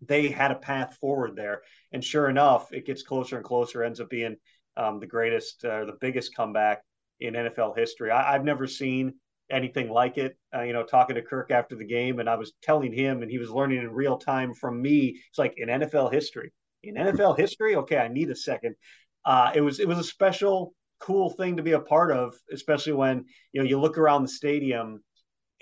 [0.00, 1.62] they had a path forward there.
[1.92, 4.36] And sure enough, it gets closer and closer, ends up being
[4.76, 6.82] um, the greatest, uh, the biggest comeback
[7.20, 8.10] in NFL history.
[8.10, 9.14] I, have never seen
[9.50, 10.36] anything like it.
[10.54, 13.30] Uh, you know, talking to Kirk after the game, and I was telling him, and
[13.30, 15.20] he was learning in real time from me.
[15.28, 16.52] It's like in NFL history.
[16.82, 18.76] In NFL history, okay, I need a second.
[19.24, 22.92] Uh, it was it was a special, cool thing to be a part of, especially
[22.92, 25.02] when you know you look around the stadium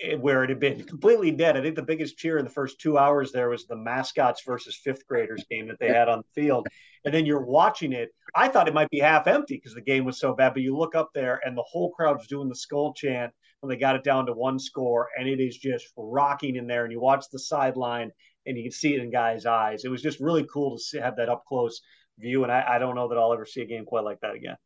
[0.01, 1.57] eh, where it had been completely dead.
[1.57, 4.79] I think the biggest cheer in the first two hours there was the mascots versus
[4.83, 6.67] fifth graders game that they had on the field.
[7.05, 8.09] And then you're watching it.
[8.35, 10.75] I thought it might be half empty because the game was so bad, but you
[10.75, 14.03] look up there and the whole crowd's doing the Skol chant when they got it
[14.03, 16.83] down to one score, and it is just rocking in there.
[16.83, 18.11] And you watch the sideline,
[18.45, 19.83] and you can see it in guys' eyes.
[19.83, 21.81] It was just really cool to see, have that up close
[22.19, 24.35] view, and I, I don't know that I'll ever see a game quite like that
[24.35, 24.57] again.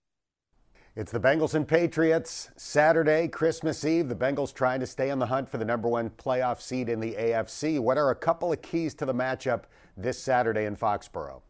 [0.93, 4.09] It's the Bengals and Patriots Saturday, Christmas Eve.
[4.09, 6.99] The Bengals trying to stay on the hunt for the number one playoff seed in
[6.99, 7.79] the AFC.
[7.79, 9.63] What are a couple of keys to the matchup
[9.95, 11.41] this Saturday in Foxborough?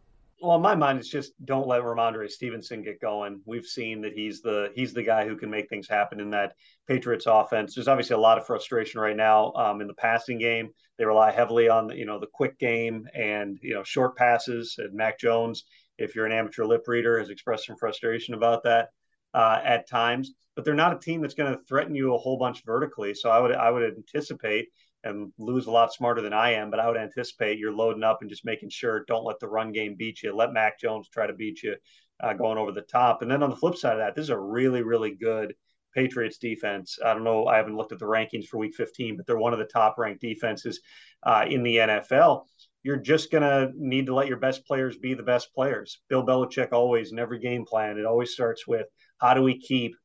[0.42, 3.42] Well, in my mind, it's just don't let Rhamondre Stevenson get going.
[3.46, 6.54] We've seen that he's the he's the guy who can make things happen in that
[6.88, 7.76] Patriots offense.
[7.76, 10.72] There's obviously a lot of frustration right now um, in the passing game.
[10.98, 14.76] They rely heavily on you know the quick game and you know short passes.
[14.80, 15.64] And Mac Jones,
[16.00, 18.90] if you're an amateur lip reader, has expressed some frustration about that
[19.36, 20.32] uh, at times.
[20.56, 23.14] But they're not a team that's going to threaten you a whole bunch vertically.
[23.14, 24.70] So I would I would anticipate
[25.04, 28.20] and Lou's a lot smarter than I am, but I would anticipate you're loading up
[28.22, 30.36] and just making sure don't let the run game beat you.
[30.36, 31.76] Let Mac Jones try to beat you
[32.22, 33.22] uh, going over the top.
[33.22, 35.54] And then on the flip side of that, this is a really, really good
[35.94, 36.98] Patriots defense.
[37.04, 37.48] I don't know.
[37.48, 39.98] I haven't looked at the rankings for week 15, but they're one of the top
[39.98, 40.80] ranked defenses
[41.24, 42.46] uh, in the NFL.
[42.84, 46.02] You're just going to need to let your best players be the best players.
[46.10, 48.88] Bill Belichick always, in every game plan, it always starts with
[49.20, 49.96] how do we keep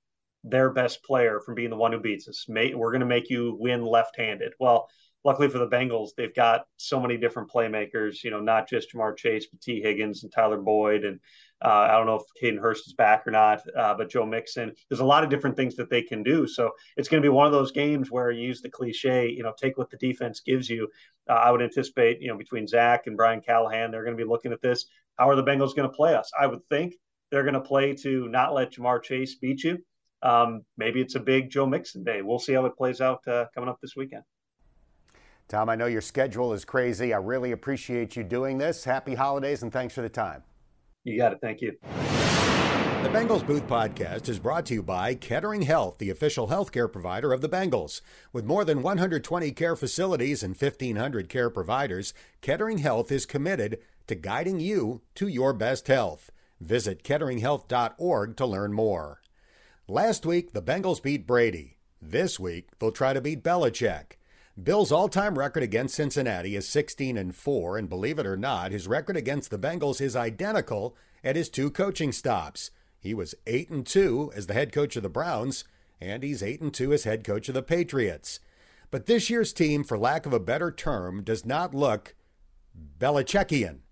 [0.48, 2.46] their best player from being the one who beats us.
[2.48, 4.52] May, we're going to make you win left-handed.
[4.60, 4.88] Well,
[5.24, 8.22] luckily for the Bengals, they've got so many different playmakers.
[8.22, 11.18] You know, not just Ja'Marr Chase, but Tee Higgins and Tyler Boyd, and
[11.64, 14.72] uh, I don't know if Hayden Hurst is back or not, uh, but Joe Mixon.
[14.88, 16.46] There's a lot of different things that they can do.
[16.46, 19.42] So it's going to be one of those games where you use the cliche, you
[19.42, 20.88] know, take what the defense gives you.
[21.28, 24.28] Uh, I would anticipate, you know, between Zac and Brian Callahan, they're going to be
[24.28, 24.86] looking at this.
[25.18, 26.30] How are the Bengals going to play us?
[26.38, 26.94] I would think
[27.30, 29.78] they're going to play to not let Ja'Marr Chase beat you
[30.22, 32.22] um, maybe it's a big Joe Mixon day.
[32.22, 34.22] We'll see how it plays out uh, coming up this weekend.
[35.48, 37.14] Tom, I know your schedule is crazy.
[37.14, 38.84] I really appreciate you doing this.
[38.84, 40.42] Happy holidays and thanks for the time.
[41.04, 41.38] You got it.
[41.40, 41.76] Thank you.
[43.02, 47.32] The Bengals Booth podcast is brought to you by Kettering Health, the official healthcare provider
[47.32, 48.00] of the Bengals.
[48.32, 54.16] With more than 120 care facilities and 1,500 care providers, Kettering Health is committed to
[54.16, 56.32] guiding you to your best health.
[56.60, 59.20] Visit ketteringhealth.org to learn more.
[59.88, 61.76] Last week, the Bengals beat Brady.
[62.02, 64.18] This week, they'll try to beat Belichick.
[64.60, 68.88] Bill's all-time record against Cincinnati is 16 and 4, and believe it or not, his
[68.88, 72.72] record against the Bengals is identical at his two coaching stops.
[72.98, 75.62] He was 8 and 2 as the head coach of the Browns,
[76.00, 78.40] and he's 8 and 2 as head coach of the Patriots.
[78.90, 82.16] But this year's team, for lack of a better term, does not look
[82.98, 83.82] Belichickian.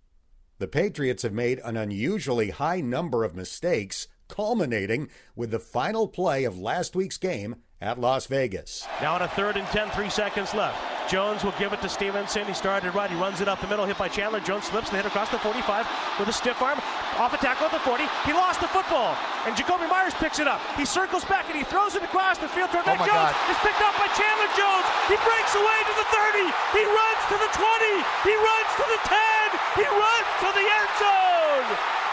[0.59, 6.45] The Patriots have made an unusually high number of mistakes culminating with the final play
[6.45, 8.87] of last week's game at Las Vegas.
[9.03, 10.81] Now on a third and 10, three seconds left.
[11.05, 12.49] Jones will give it to Stevenson.
[12.49, 13.11] He started right.
[13.13, 14.41] He runs it up the middle, hit by Chandler.
[14.41, 15.85] Jones slips the hit across the 45
[16.19, 16.81] with a stiff arm.
[17.21, 18.09] Off a tackle at the 40.
[18.25, 19.13] He lost the football.
[19.45, 20.65] And Jakobi Meyers picks it up.
[20.81, 23.21] He circles back and he throws it across the field toward oh Mac Jones.
[23.21, 23.37] God.
[23.53, 24.87] It's picked up by Chandler Jones.
[25.13, 26.49] He breaks away to the 30.
[26.73, 28.01] He runs to the 20.
[28.25, 29.85] He runs to the 10.
[29.85, 32.04] He runs to the end zone.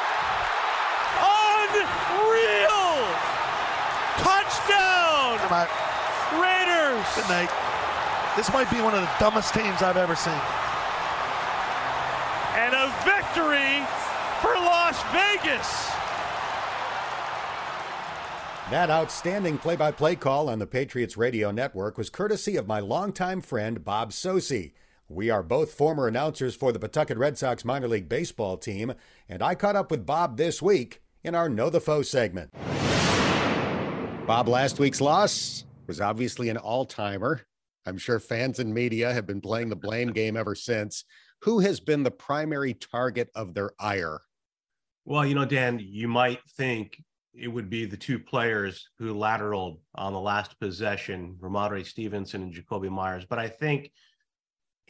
[5.52, 5.68] Touchdown!
[6.42, 7.06] Raiders!
[7.16, 7.50] Good night.
[8.38, 10.40] This might be one of the dumbest teams I've ever seen.
[12.56, 13.84] And a victory
[14.40, 15.92] for Las Vegas.
[18.72, 22.80] That outstanding play by play call on the Patriots Radio Network was courtesy of my
[22.80, 24.72] longtime friend Bob Socci.
[25.10, 28.94] We are both former announcers for the Pawtucket Red Sox minor league baseball team,
[29.28, 32.54] and I caught up with Bob this week in our Know the Foe segment.
[34.28, 37.42] Bob, last week's loss was obviously an all timer.
[37.86, 41.04] I'm sure fans and media have been playing the blame game ever since.
[41.42, 44.22] Who has been the primary target of their ire?
[45.06, 47.02] Well, you know, Dan, you might think
[47.34, 52.54] it would be the two players who lateraled on the last possession, Rhamondre Stevenson and
[52.54, 53.26] Jakobi Meyers.
[53.26, 53.92] But I think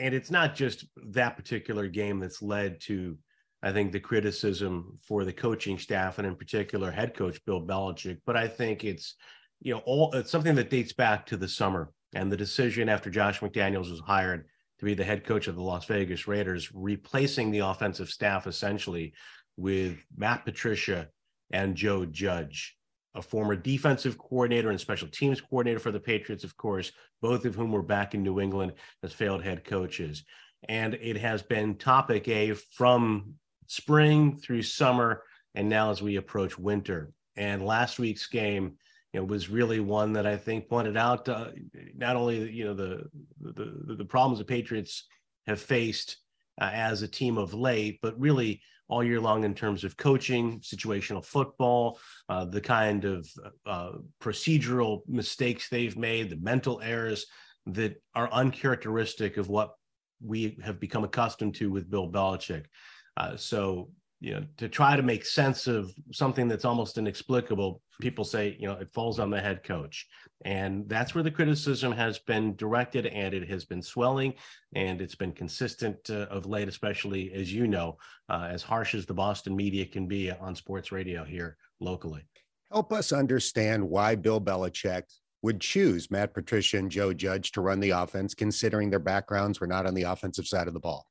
[0.01, 3.17] and it's not just that particular game that's led to
[3.63, 8.19] I think the criticism for the coaching staff and in particular head coach Bill Belichick,
[8.25, 9.15] but I think it's
[9.61, 13.09] you know all it's something that dates back to the summer and the decision after
[13.09, 14.45] Josh McDaniels was hired
[14.79, 19.13] to be the head coach of the Las Vegas Raiders, replacing the offensive staff essentially
[19.55, 21.07] with Matt Patricia
[21.51, 22.75] and Joe Judge
[23.15, 27.55] a former defensive coordinator and special teams coordinator for the Patriots, of course, both of
[27.55, 30.23] whom were back in New England as failed head coaches.
[30.69, 33.33] And it has been topic A from
[33.71, 35.23] spring through summer,
[35.55, 37.13] and now as we approach winter.
[37.37, 38.73] And last week's game,
[39.13, 41.51] you know, was really one that I think pointed out uh,
[41.95, 45.07] not only you know the, the the problems the Patriots
[45.47, 46.17] have faced
[46.59, 50.59] uh, as a team of late, but really all year long in terms of coaching,
[50.59, 53.29] situational football, uh, the kind of
[53.65, 57.25] uh, procedural mistakes they've made, the mental errors
[57.67, 59.75] that are uncharacteristic of what
[60.21, 62.65] we have become accustomed to with Bill Belichick.
[63.17, 68.23] Uh, so you know, to try to make sense of something that's almost inexplicable, people
[68.23, 70.07] say, you know, it falls on the head coach.
[70.45, 74.35] And that's where the criticism has been directed and it has been swelling
[74.75, 77.97] and it's been consistent uh, of late, especially as you know,
[78.29, 82.21] uh, as harsh as the Boston media can be on sports radio here locally.
[82.71, 85.03] Help us understand why Bill Belichick
[85.41, 89.65] would choose Matt Patricia and Joe Judge to run the offense, considering their backgrounds were
[89.65, 91.07] not on the offensive side of the ball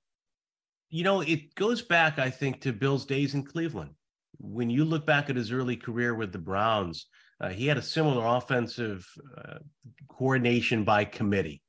[0.91, 3.91] you know, it goes back, I think, to Bill's days in Cleveland.
[4.39, 7.07] When you look back at his early career with the Browns,
[7.41, 9.07] uh, he had a similar offensive
[9.39, 9.59] uh,
[10.09, 11.63] coordination by committee.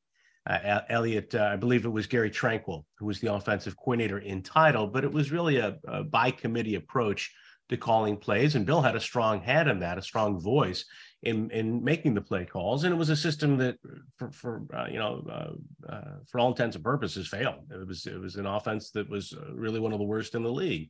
[0.50, 4.42] Uh, Elliot, uh, I believe it was Gary Tranquill, who was the offensive coordinator in
[4.42, 7.32] title, but it was really a, a by committee approach
[7.70, 8.56] to calling plays.
[8.56, 10.86] And Bill had a strong hand in that, a strong voice
[11.24, 13.78] in in making the play calls, and it was a system that,
[14.18, 17.70] for for uh, you know, uh, uh, for all intents and purposes, failed.
[17.70, 20.44] It was it was an offense that was uh, really one of the worst in
[20.44, 20.90] the league.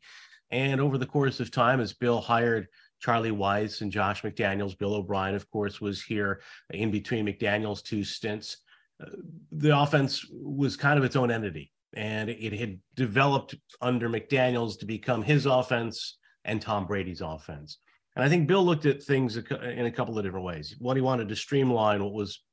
[0.52, 2.68] And over the course of time, as Bill hired
[3.00, 6.42] Charlie Weis and Josh McDaniels, Bill O'Brien, of course, was here
[6.72, 8.58] in between McDaniels' two stints.
[9.02, 9.10] Uh,
[9.52, 14.86] the offense was kind of its own entity, and it had developed under McDaniels to
[14.86, 17.78] become his offense and Tom Brady's offense.
[18.16, 20.76] And I think Bill looked at things in a couple of different ways.
[20.80, 22.44] One, he wanted to streamline what was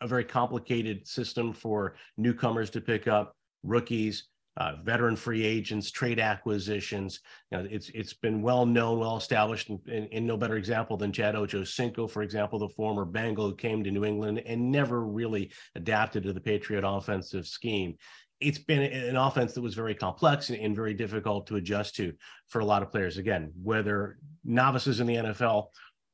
[0.00, 6.18] a very complicated system for newcomers to pick up, rookies, uh, veteran free agents, trade
[6.18, 7.20] acquisitions.
[7.50, 11.12] You know, it's it's been well known, well established, and, and, no better example than
[11.12, 15.52] Chad Ochocinco, for example, the former Bengal who came to New England and never really
[15.74, 17.96] adapted to the Patriot offensive scheme
[18.42, 22.12] it's been an offense that was very complex and, and, very difficult to adjust to
[22.48, 23.18] for a lot of players.
[23.18, 25.66] Again, whether novices in the NFL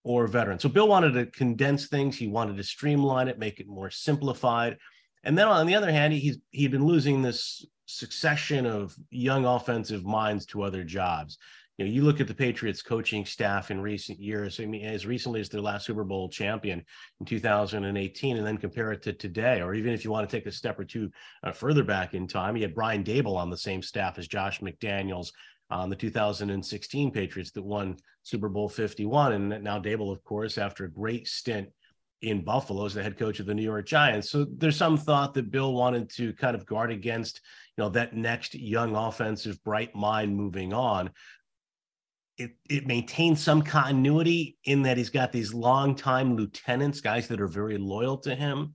[0.04, 0.62] or veterans.
[0.62, 2.16] So Bill wanted to condense things.
[2.16, 4.78] He wanted to streamline it, make it more simplified.
[5.24, 10.04] And then on the other hand, he's he'd been losing this succession of young offensive
[10.04, 11.38] minds to other jobs
[11.78, 15.06] you know, you look at the Patriots coaching staff in recent years, I mean, as
[15.06, 16.84] recently as their last Super Bowl champion
[17.20, 20.46] in 2018, and then compare it to today, or even if you want to take
[20.46, 21.08] a step or two
[21.44, 24.60] uh, further back in time, you had Brian Daboll on the same staff as Josh
[24.60, 25.28] McDaniels
[25.70, 29.32] on the 2016 Patriots that won Super Bowl 51.
[29.32, 31.68] And now Daboll, of course, after a great stint
[32.22, 34.30] in Buffalo as the head coach of the New York Giants.
[34.30, 37.40] So there's some thought that Bill wanted to kind of guard against,
[37.76, 41.10] you know, that next young offensive bright mind moving on
[42.38, 47.48] it, it maintains some continuity in that he's got these long-time lieutenants, guys that are
[47.48, 48.74] very loyal to him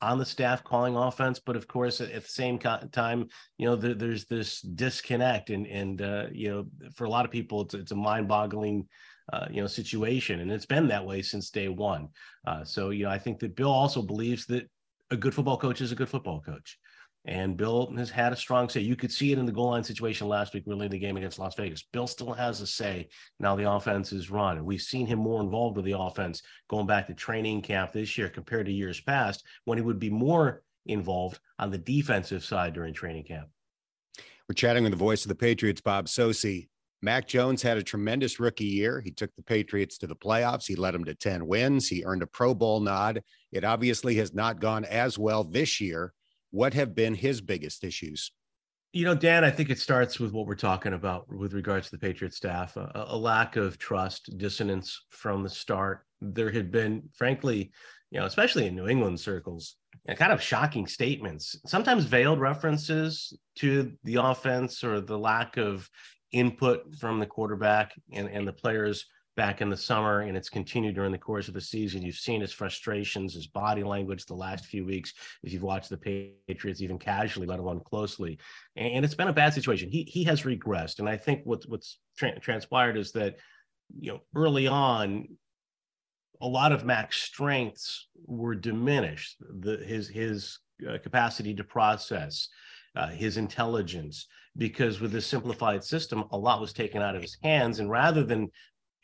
[0.00, 1.38] on the staff calling offense.
[1.38, 6.02] But of course, at, the same time, you know, there, there's this disconnect, and and
[6.02, 8.88] uh, you know, for a lot of people, it's it's a mind-boggling.
[9.30, 12.08] Uh, you know situation and it's been that way since day one
[12.46, 14.66] uh, so you know i think that bill also believes that
[15.10, 16.78] a good football coach is a good football coach
[17.24, 18.80] and Bill has had a strong say.
[18.80, 21.16] You could see it in the goal line situation last week, really in the game
[21.16, 21.84] against Las Vegas.
[21.92, 24.56] Bill still has a say now the offense is run.
[24.56, 28.16] And we've seen him more involved with the offense going back to training camp this
[28.16, 32.72] year compared to years past when he would be more involved on the defensive side
[32.72, 33.48] during training camp.
[34.48, 36.68] We're chatting with the voice of the Patriots, Bob Socci.
[37.02, 39.00] Mac Jones had a tremendous rookie year.
[39.00, 40.66] He took the Patriots to the playoffs.
[40.66, 41.88] He led them to 10 wins.
[41.88, 43.22] He earned a Pro Bowl nod.
[43.52, 46.12] It obviously has not gone as well this year
[46.50, 48.32] what have been his biggest issues?
[48.92, 51.92] You know, Dan, I think it starts with what we're talking about with regards to
[51.92, 56.06] the Patriot staff a, a lack of trust, dissonance from the start.
[56.20, 57.70] There had been, frankly,
[58.10, 59.76] you know, especially in New England circles,
[60.16, 65.88] kind of shocking statements, sometimes veiled references to the offense or the lack of
[66.32, 69.06] input from the quarterback and, and the players
[69.38, 72.02] back in the summer and it's continued during the course of the season.
[72.02, 76.32] You've seen his frustrations, his body language the last few weeks, if you've watched the
[76.48, 78.36] Patriots even casually, let alone closely.
[78.74, 79.90] And it's been a bad situation.
[79.90, 80.98] He he has regressed.
[80.98, 83.36] And I think what's what's tra- transpired is that,
[83.96, 85.28] you know, early on,
[86.40, 89.36] a lot of Mac's strengths were diminished.
[89.60, 92.48] The his his uh, capacity to process,
[92.96, 97.38] uh, his intelligence, because with this simplified system, a lot was taken out of his
[97.40, 97.78] hands.
[97.78, 98.50] And rather than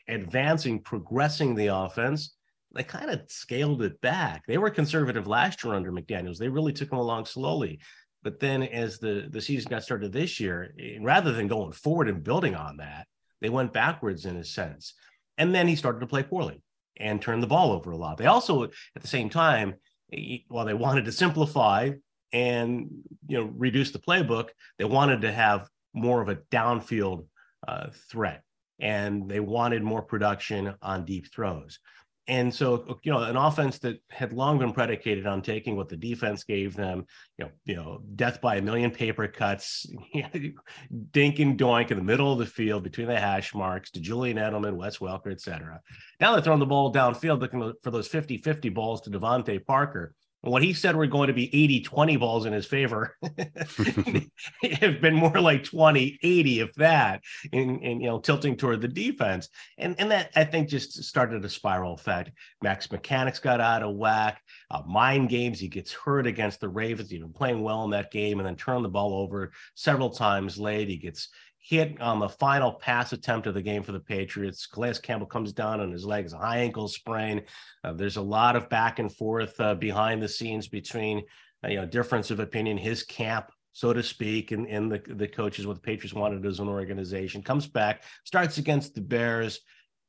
[0.07, 2.35] advancing, progressing the offense,
[2.73, 4.45] they kind of scaled it back.
[4.45, 6.37] They were conservative last year under McDaniels.
[6.37, 7.79] They really took them along slowly.
[8.23, 12.09] But then as the, the season got started this year, eh, rather than going forward
[12.09, 13.07] and building on that,
[13.39, 14.93] they went backwards in a sense.
[15.37, 16.61] And then he started to play poorly
[16.97, 18.17] and turn the ball over a lot.
[18.17, 19.75] They also, at the same time,
[20.11, 21.91] eh, while they wanted to simplify
[22.33, 22.89] and
[23.27, 27.27] you know reduce the playbook, they wanted to have more of a downfield
[27.67, 28.43] uh, threat
[28.79, 31.79] and they wanted more production on deep throws.
[32.27, 35.97] and so you know an offense that had long been predicated on taking what the
[35.97, 37.05] defense gave them
[37.37, 39.85] you know you know death by a million paper cuts
[41.11, 44.37] dink and doink in the middle of the field between the hash marks to julian
[44.37, 45.79] edelman wes welker etc
[46.19, 50.15] now they're throwing the ball downfield looking for those 50-50 balls to DeVante Parker
[50.51, 53.15] what he said were going to be 80 20 balls in his favor
[54.79, 57.21] have been more like 20 80 if that
[57.51, 59.49] in, in you know tilting toward the defense.
[59.77, 62.31] And and that i think just started a spiral effect.
[62.61, 64.41] Mac's mechanics got out of whack.
[64.71, 67.09] Uh, mind games he gets hurt against the ravens.
[67.09, 70.57] He's been playing well in that game and then turned the ball over several times
[70.57, 70.89] late.
[70.89, 71.29] He gets
[71.67, 74.67] hit on the final pass attempt of the game for the Patriots.
[74.67, 77.41] Calais Campbell comes down on his leg, a high ankle sprain.
[77.83, 81.23] Uh, there's a lot of back and forth uh, behind the scenes between,
[81.63, 85.27] uh, you know, difference of opinion, his camp, so to speak, and, and the, the
[85.27, 87.41] coaches, what the Patriots wanted as an organization.
[87.41, 89.61] Comes back, starts against the Bears.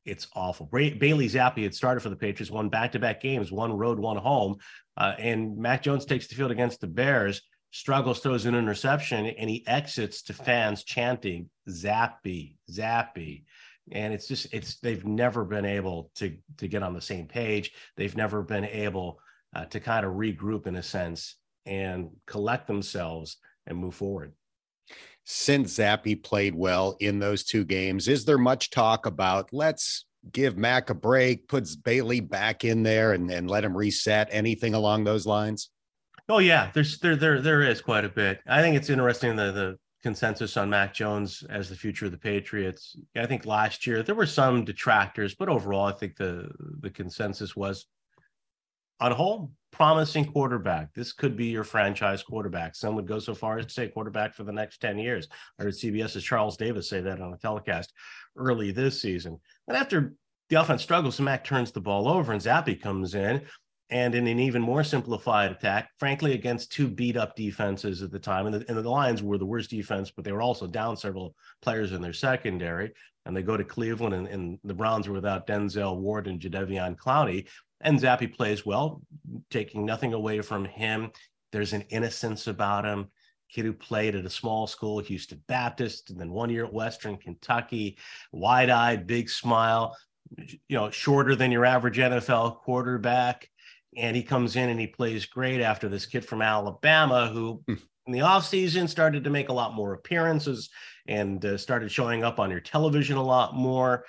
[0.05, 0.67] It's awful.
[0.67, 4.17] Bailey Zappe had started for the Patriots, won back to back games, one road, one
[4.17, 4.57] home.
[4.95, 7.41] Uh, and Mac Jones takes the field against the Bears
[7.77, 13.43] struggles, throws an interception, and he exits to fans chanting "Zappe, Zappe."
[13.91, 17.71] and it's just it's they've never been able to to get on the same page.
[17.95, 19.19] They've never been able
[19.55, 24.33] uh, to kind of regroup in a sense and collect themselves and move forward.
[25.23, 30.57] Since Zappe played well in those two games, is there much talk about let's give
[30.57, 34.29] Mac a break, puts Bailey back in there and, and let him reset?
[34.31, 35.69] Anything along those lines?
[36.29, 38.41] Oh yeah, there's there there there is quite a bit.
[38.47, 42.17] I think it's interesting the the consensus on Mac Jones as the future of the
[42.17, 42.97] Patriots.
[43.15, 46.49] I think last year there were some detractors, but overall I think the
[46.81, 47.87] the consensus was
[48.99, 50.93] on a whole promising quarterback.
[50.93, 52.75] This could be your franchise quarterback.
[52.75, 55.27] Some would go so far as to say quarterback for the next 10 years.
[55.59, 57.93] I heard CBS's Charles Davis say that on a telecast
[58.35, 59.39] early this season.
[59.67, 60.13] And after
[60.49, 63.45] the offense struggles, Mac turns the ball over and Zappe comes in
[63.89, 68.19] and in an even more simplified attack, frankly, against two beat up defenses at the
[68.19, 68.45] time.
[68.45, 71.35] And the, and the Lions were the worst defense, but they were also down several
[71.61, 72.91] players in their secondary.
[73.25, 76.97] And they go to Cleveland, and, and the Browns were without Denzel Ward and Jadeveon
[76.97, 77.47] Clowney.
[77.81, 79.01] And Zappe plays well,
[79.49, 81.11] taking nothing away from him.
[81.51, 83.07] There's an innocence about him.
[83.49, 87.15] Kid who played at a small school, Houston Baptist, and then one year at Western
[87.15, 87.97] Kentucky,
[88.33, 89.95] wide eyed, big smile,
[90.37, 93.47] you know, shorter than your average NFL quarterback
[93.97, 97.73] and he comes in and he plays great after this kid from Alabama who hmm.
[98.05, 100.69] in the offseason started to make a lot more appearances
[101.07, 104.05] and uh, started showing up on your television a lot more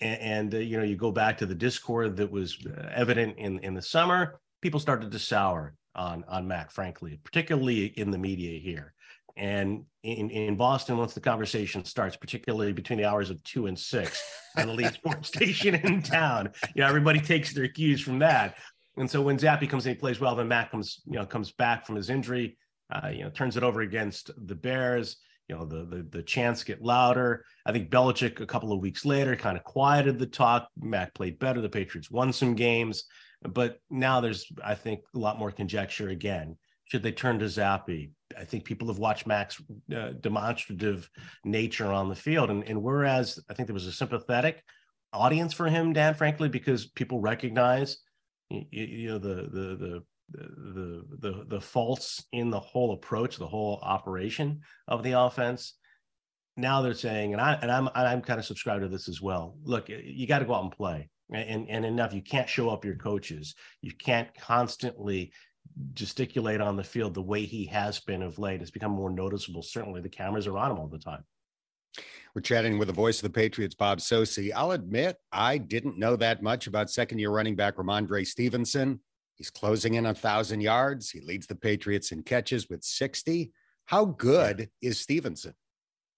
[0.00, 3.36] and, and uh, you know you go back to the discord that was uh, evident
[3.38, 8.18] in in the summer people started to sour on on Mac frankly particularly in the
[8.18, 8.94] media here
[9.36, 13.78] and in, in Boston, once the conversation starts, particularly between the hours of two and
[13.78, 14.20] six
[14.56, 18.56] on the lead sports station in town, you know, everybody takes their cues from that.
[18.98, 20.34] And so when Zappe comes in, he plays well.
[20.34, 22.58] Then Mac comes, you know, comes back from his injury,
[22.92, 25.16] uh, you know, turns it over against the Bears.
[25.48, 27.44] You know, the, the the chants get louder.
[27.64, 30.68] I think Belichick a couple of weeks later kind of quieted the talk.
[30.78, 31.62] Mac played better.
[31.62, 33.04] The Patriots won some games,
[33.42, 36.58] but now there's, I think, a lot more conjecture again.
[36.84, 38.10] Should they turn to Zappe?
[38.36, 39.62] I think people have watched Mac's
[39.94, 41.08] uh, demonstrative
[41.44, 44.62] nature on the field, and and whereas I think there was a sympathetic
[45.14, 47.98] audience for him, Dan, frankly, because people recognize
[48.50, 53.78] you, know the the the the the the faults in the whole approach, the whole
[53.82, 55.74] operation of the offense.
[56.56, 59.56] Now they're saying, and I and I'm I'm kind of subscribed to this as well.
[59.62, 62.12] Look, you got to go out and play, and and enough.
[62.12, 63.54] You can't show up your coaches.
[63.80, 65.32] You can't constantly
[65.94, 68.60] gesticulate on the field the way he has been of late.
[68.60, 69.62] It's become more noticeable.
[69.62, 71.24] Certainly, the cameras are on him all the time.
[72.34, 74.50] We're chatting with the voice of the Patriots, Bob Socci.
[74.54, 79.00] I'll admit, I didn't know that much about second year running back Rhamondre Stevenson.
[79.34, 81.10] He's closing in a thousand yards.
[81.10, 83.52] He leads the Patriots in catches with 60.
[83.86, 84.90] How good yeah.
[84.90, 85.54] is Stevenson?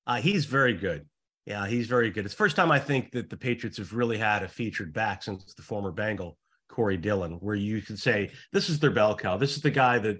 [0.06, 1.06] Uh, he's very good.
[1.46, 2.24] Yeah, he's very good.
[2.24, 5.22] It's the first time I think that the Patriots have really had a featured back
[5.22, 9.36] since the former Bengal, Corey Dillon, where you could say, this is their bell cow.
[9.36, 10.18] This is the guy that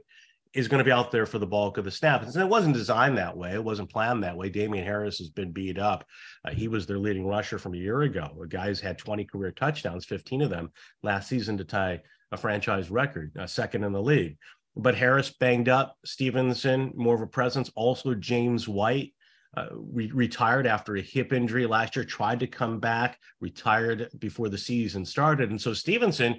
[0.53, 2.23] is going to be out there for the bulk of the snap.
[2.23, 3.53] And it wasn't designed that way.
[3.53, 4.49] It wasn't planned that way.
[4.49, 6.05] Damien Harris has been beat up.
[6.45, 8.37] Uh, he was their leading rusher from a year ago.
[8.39, 10.73] The guy's had 20 career touchdowns, 15 of them
[11.03, 14.39] last season to tie a franchise record, uh, second in the league.
[14.77, 15.97] But Harris banged up.
[16.05, 17.71] Stevenson, more of a presence.
[17.75, 19.15] Also, James White.
[19.57, 24.49] Uh, re- retired after a hip injury last year, tried to come back, retired before
[24.49, 25.51] the season started.
[25.51, 26.39] And so Stevenson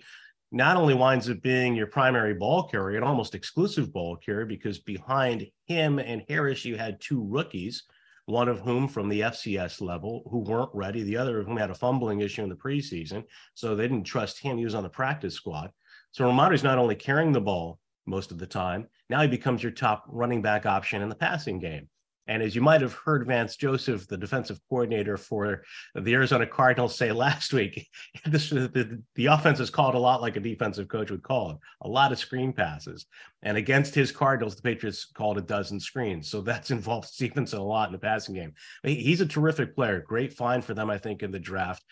[0.52, 4.80] not only winds up being your primary ball carrier, an almost exclusive ball carrier, because
[4.80, 7.84] behind him and Harris, you had two rookies,
[8.26, 11.72] one of whom from the FCS level who weren't ready, the other of whom had
[11.72, 13.24] a fumbling issue in the preseason.
[13.54, 14.58] So they didn't trust him.
[14.58, 15.72] He was on the practice squad.
[16.12, 19.72] So Rhamondre's not only carrying the ball most of the time, now he becomes your
[19.72, 21.88] top running back option in the passing game.
[22.28, 25.64] And as you might have heard Vance Joseph, the defensive coordinator for
[25.96, 27.88] the Arizona Cardinals, say last week,
[28.26, 31.58] this, the, the offense is called a lot like a defensive coach would call it
[31.82, 33.06] a lot of screen passes.
[33.44, 36.30] And against his Cardinals, the Patriots called a dozen screens.
[36.30, 38.54] So that's involved Stevenson a lot in the passing game.
[38.84, 40.04] He's a terrific player.
[40.08, 41.84] Great find for them, I think, in the draft.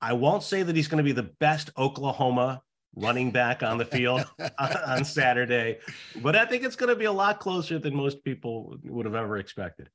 [0.00, 2.60] I won't say that he's going to be the best Oklahoma
[2.94, 4.24] running back on the field
[4.58, 5.78] on Saturday.
[6.16, 9.14] But I think it's going to be a lot closer than most people would have
[9.14, 9.88] ever expected.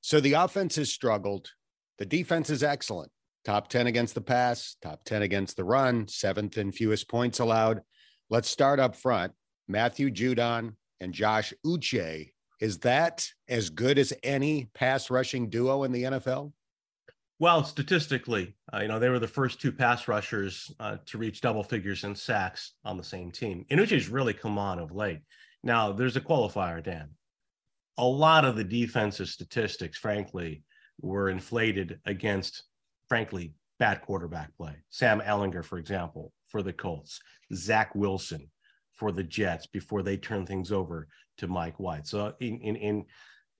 [0.00, 1.50] So the offense has struggled.
[1.98, 3.10] The defense is excellent.
[3.44, 7.82] Top 10 against the pass, top 10 against the run, seventh and fewest points allowed.
[8.30, 9.32] Let's start up front.
[9.68, 12.30] Matthew Judon and Josh Uche.
[12.60, 16.52] Is that as good as any pass rushing duo in the NFL?
[17.42, 21.40] Well, statistically, uh, you know, they were the first two pass rushers uh, to reach
[21.40, 23.66] double figures in sacks on the same team.
[23.68, 25.22] Inuche's really come on of late.
[25.64, 27.08] Now, there's a qualifier, Dan.
[27.98, 30.62] A lot of the defensive statistics, frankly,
[31.00, 32.62] were inflated against,
[33.08, 34.76] frankly, bad quarterback play.
[34.90, 37.18] Sam Ehlinger, for example, for the Colts,
[37.52, 38.48] Zach Wilson
[38.92, 42.06] for the Jets before they turn things over to Mike White.
[42.06, 43.04] So, in in in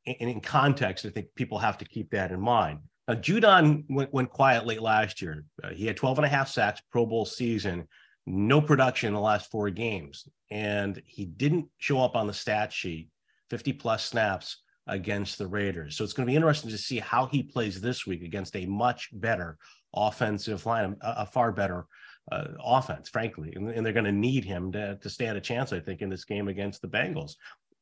[0.07, 2.79] in context, I think people have to keep that in mind.
[3.09, 5.45] Uh, Judon went, went quiet late last year.
[5.63, 7.89] Uh, he had 12 and a half sacks, Pro Bowl season,
[8.27, 10.29] no production in the last four games.
[10.51, 13.09] And he didn't show up on the stat sheet,
[13.51, 15.97] 50 plus snaps against the Raiders.
[15.97, 18.67] So it's going to be interesting to see how he plays this week against a
[18.67, 19.59] much better
[19.95, 21.87] offensive line, a, a far better
[22.31, 23.53] uh, offense, frankly.
[23.55, 26.09] And, and they're going to need him to, to stand a chance, I think, in
[26.09, 27.35] this game against the Bengals.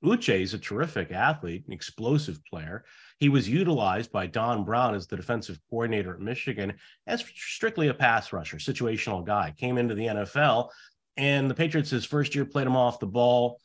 [0.03, 2.85] Uche is a terrific athlete, an explosive player.
[3.19, 6.75] He was utilized by Don Brown as the defensive coordinator at Michigan
[7.07, 9.55] as strictly a pass rusher, situational guy.
[9.59, 10.71] Came into the NFL,
[11.17, 13.61] and the Patriots his first year played him off the ball.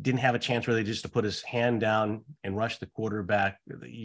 [0.00, 3.58] Didn't have a chance really just to put his hand down and rush the quarterback.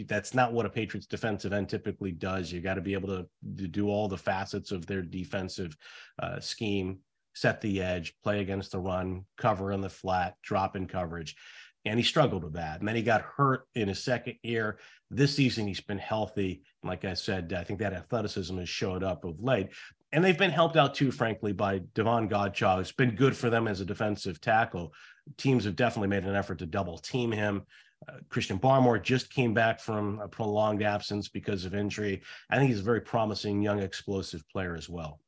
[0.06, 2.52] That's not what a Patriots defensive end typically does.
[2.52, 3.26] You got to be able to,
[3.58, 5.76] to, do all the facets of their defensive
[6.18, 7.00] uh, scheme
[7.34, 11.36] set the edge, play against the run, cover in the flat, drop in coverage
[11.84, 12.78] and he struggled with that.
[12.78, 14.78] And then he got hurt in his second year.
[15.10, 16.62] This season, he's been healthy.
[16.82, 19.70] Like I said, I think that athleticism has showed up of late.
[20.12, 22.80] And they've been helped out too, frankly, by Davon Godchaux.
[22.80, 24.92] It's been good for them as a defensive tackle.
[25.38, 27.62] Teams have definitely made an effort to double team him.
[28.08, 32.22] Uh, Christian Barmore just came back from a prolonged absence because of injury.
[32.50, 35.20] I think he's a very promising young explosive player as well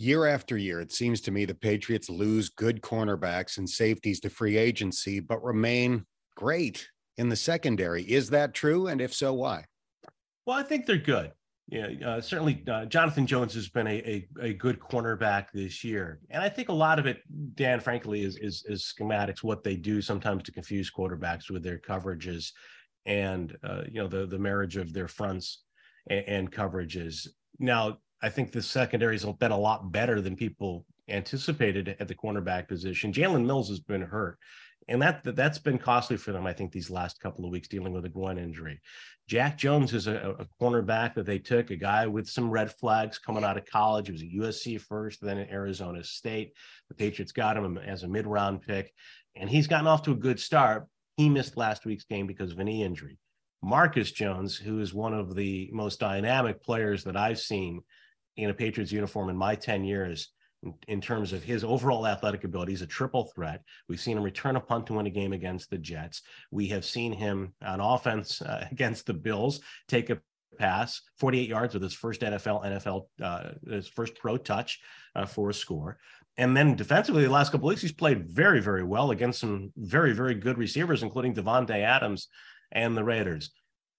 [0.00, 4.30] year after year, it seems to me the Patriots lose good cornerbacks and safeties to
[4.30, 6.88] free agency, but remain great
[7.18, 8.02] in the secondary.
[8.04, 8.86] Is that true?
[8.86, 9.66] And if so, why?
[10.46, 11.32] Well, I think they're good.
[11.68, 16.18] Yeah, uh, certainly uh, Jonathan Jones has been a, a, a, good cornerback this year,
[16.28, 17.22] and I think a lot of it,
[17.54, 19.44] Dan, frankly, is, is, is schematics.
[19.44, 22.50] What they do sometimes to confuse quarterbacks with their coverages,
[23.06, 25.62] and uh, you know the the marriage of their fronts
[26.08, 27.28] and, and coverages.
[27.60, 32.14] Now, I think the secondaries will been a lot better than people anticipated at the
[32.14, 33.12] cornerback position.
[33.12, 34.38] Jalen Mills has been hurt,
[34.88, 36.46] and that that's been costly for them.
[36.46, 38.80] I think these last couple of weeks dealing with a groin injury.
[39.26, 43.18] Jack Jones is a, a cornerback that they took, a guy with some red flags
[43.18, 44.06] coming out of college.
[44.06, 46.52] He was at USC first, then at Arizona State.
[46.88, 48.92] The Patriots got him as a mid-round pick,
[49.36, 50.86] and he's gotten off to a good start.
[51.16, 53.18] He missed last week's game because of a knee injury.
[53.62, 57.82] Marcus Jones, who is one of the most dynamic players that I've seen
[58.36, 60.28] in a Patriots uniform in my 10 years
[60.62, 62.72] in, in, terms of his overall athletic ability.
[62.72, 63.62] He's a triple threat.
[63.88, 66.22] We've seen him return a punt to win a game against the Jets.
[66.50, 70.20] We have seen him on offense uh, against the Bills take a
[70.58, 74.80] pass 48 yards with his first NFL NFL uh, his first pro touch
[75.14, 75.98] uh, for a score.
[76.36, 80.12] And then defensively, the last couple weeks, he's played very, very well against some very,
[80.12, 82.28] very good receivers, including Davante Adams
[82.72, 83.50] and the Raiders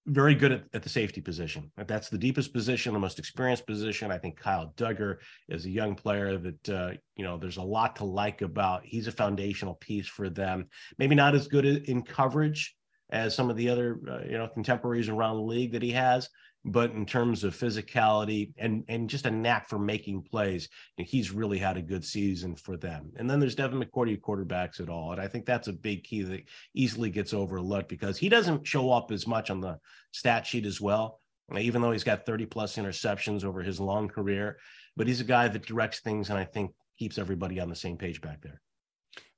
[0.06, 1.70] very good at, at, the safety position.
[1.86, 4.10] That's the deepest position, the most experienced position.
[4.10, 7.96] I think Kyle Dugger is a young player that uh, you know there's a lot
[7.96, 8.84] to like about.
[8.84, 10.68] He's a foundational piece for them.
[10.98, 12.74] Maybe not as good in coverage
[13.10, 16.28] as some of the other uh, you know contemporaries around the league that he has,
[16.64, 21.58] but in terms of physicality and and just a knack for making plays, he's really
[21.58, 23.12] had a good season for them.
[23.16, 26.22] And then there's Devin McCourty quarterbacks at all, and I think that's a big key
[26.22, 26.44] that
[26.74, 29.78] easily gets overlooked because he doesn't show up as much on the
[30.12, 31.20] stat sheet as well.
[31.58, 34.56] Even though he's got 30 plus interceptions over his long career,
[34.96, 37.98] but he's a guy that directs things and I think keeps everybody on the same
[37.98, 38.60] page back there.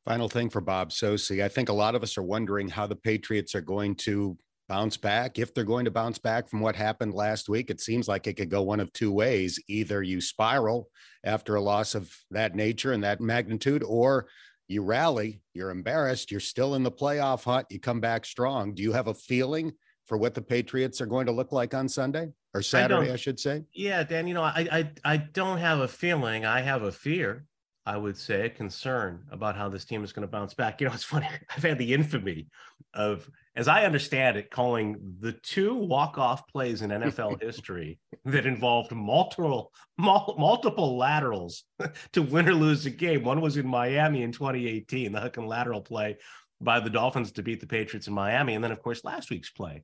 [0.05, 1.43] Final thing for Bob Socci.
[1.43, 4.37] I think a lot of us are wondering how the Patriots are going to
[4.69, 5.39] bounce back?
[5.39, 8.35] If they're going to bounce back from what happened last week, it seems like it
[8.35, 9.62] could go one of two ways.
[9.69, 10.89] Either you spiral
[11.25, 14.27] after a loss of that nature and that magnitude, or
[14.69, 18.75] you rally, you're embarrassed, you're still in the playoff hunt, you come back strong.
[18.75, 19.73] Do you have a feeling
[20.07, 23.17] for what the Patriots are going to look like on Sunday or Saturday, I, I
[23.17, 23.62] should say?
[23.75, 27.47] Yeah, Dan, you know, I, I I don't have a feeling, I have a fear.
[27.87, 30.80] I would say a concern about how this team is going to bounce back.
[30.80, 31.28] You know, it's funny.
[31.57, 32.47] I've had the infamy
[32.95, 38.91] of, as I understand it, calling the two walk-off plays in NFL history that involved
[38.93, 41.64] multiple mul- multiple laterals
[42.12, 43.22] to win or lose a game.
[43.22, 46.16] One was in Miami in 2018, the hook and lateral play
[46.61, 49.51] by the Dolphins to beat the Patriots in Miami, and then of course last week's
[49.51, 49.82] play.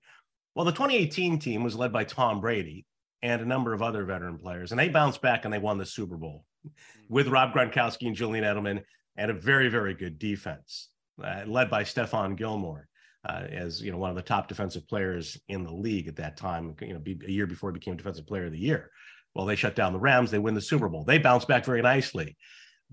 [0.54, 2.86] Well, the 2018 team was led by Tom Brady
[3.22, 5.84] and a number of other veteran players, and they bounced back and they won the
[5.84, 6.46] Super Bowl
[7.08, 8.82] with Rob Gronkowski and Julian Edelman
[9.16, 10.90] and a very, very good defense
[11.22, 12.86] uh, led by Stephon Gilmore.
[13.28, 16.38] Uh, as you know, one of the top defensive players in the league at that
[16.38, 16.74] time.
[16.80, 18.90] You know, be, a year before he became Defensive Player of the Year.
[19.34, 20.30] Well, they shut down the Rams.
[20.30, 21.04] They win the Super Bowl.
[21.04, 22.38] They bounce back very nicely.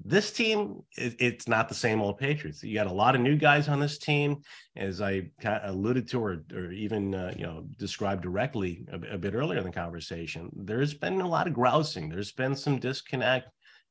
[0.04, 2.62] This team, it, it's not the same old Patriots.
[2.62, 4.42] You got a lot of new guys on this team,
[4.76, 9.16] as I kind of alluded to, or, or even uh, you know described directly a,
[9.16, 10.50] a bit earlier in the conversation.
[10.54, 12.10] There's been a lot of grousing.
[12.10, 13.48] There's been some disconnect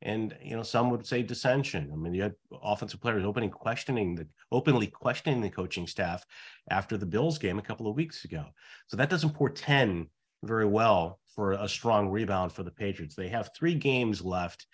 [0.07, 1.91] and you know some would say dissension.
[1.93, 6.25] I mean, you had offensive players opening questioning the openly questioning the coaching staff
[6.71, 8.45] after the Bills game a couple of weeks ago.
[8.87, 10.07] So that doesn't portend
[10.45, 13.17] very well for a strong rebound for the Patriots.
[13.17, 14.67] They have three games left,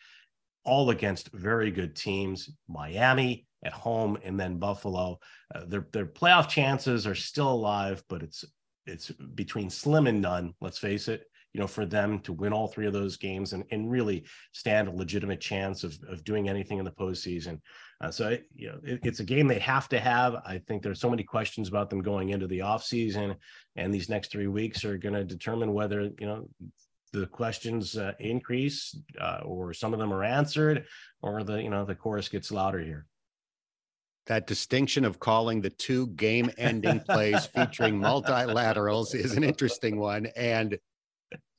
[0.65, 5.19] all against very good teams: Miami at home and then Buffalo.
[5.55, 8.45] Uh, their their playoff chances are still alive, but it's
[8.85, 10.53] it's between slim and none.
[10.61, 13.65] Let's face it you know, for them to win all three of those games and,
[13.71, 17.61] and really stand a legitimate chance of, of doing anything in the postseason.
[18.01, 20.35] Uh, so, it, you know, it, it's a game they have to have.
[20.47, 23.37] I think there's so many questions about them going into the offseason,
[23.77, 26.49] and these next three weeks are going to determine whether, you know,
[27.13, 30.87] the questions uh, increase uh, or some of them are answered
[31.21, 33.07] or the, you know, the chorus gets louder here
[34.27, 40.27] that distinction of calling the two game ending plays featuring multilaterals is an interesting one.
[40.37, 40.79] And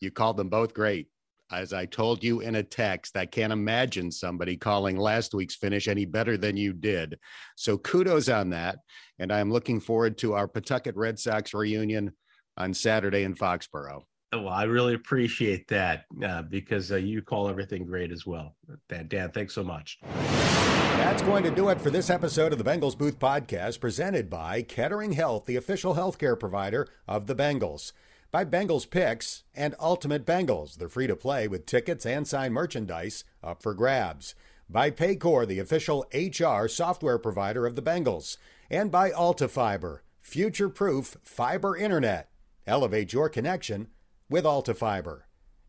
[0.03, 1.07] you called them both great.
[1.51, 5.87] As I told you in a text, I can't imagine somebody calling last week's finish
[5.87, 7.19] any better than you did.
[7.55, 8.79] So kudos on that.
[9.19, 12.11] And I'm looking forward to our Pawtucket Red Sox reunion
[12.57, 14.03] on Saturday in Foxborough.
[14.33, 18.55] Well, I really appreciate that uh, because uh, you call everything great as well.
[18.89, 19.99] Dan, Dan, thanks so much.
[20.01, 24.63] That's going to do it for this episode of the Bengals Booth Podcast, presented by
[24.63, 27.91] Kettering Health, the official healthcare provider of the Bengals
[28.33, 30.75] by Bengals Picks and Ultimate Bengals.
[30.75, 34.33] They're free to play with tickets and signed merchandise up for grabs.
[34.67, 38.37] By Paycor, the official HR software provider of the Bengals.
[38.71, 42.31] And by AltaFiber, future proof fiber internet.
[42.65, 43.89] Elevate your connection
[44.31, 45.21] with AltaFiber.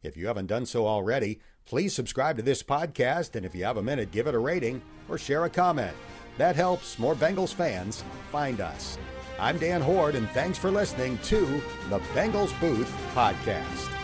[0.02, 3.76] If you haven't done so already, please subscribe to this podcast, and if you have
[3.76, 5.94] a minute, give it a rating or share a comment.
[6.38, 8.02] That helps more Bengals fans
[8.32, 8.96] find us.
[9.38, 11.40] I'm Dan Hoard, and thanks for listening to
[11.88, 14.03] the Bengals Booth Podcast.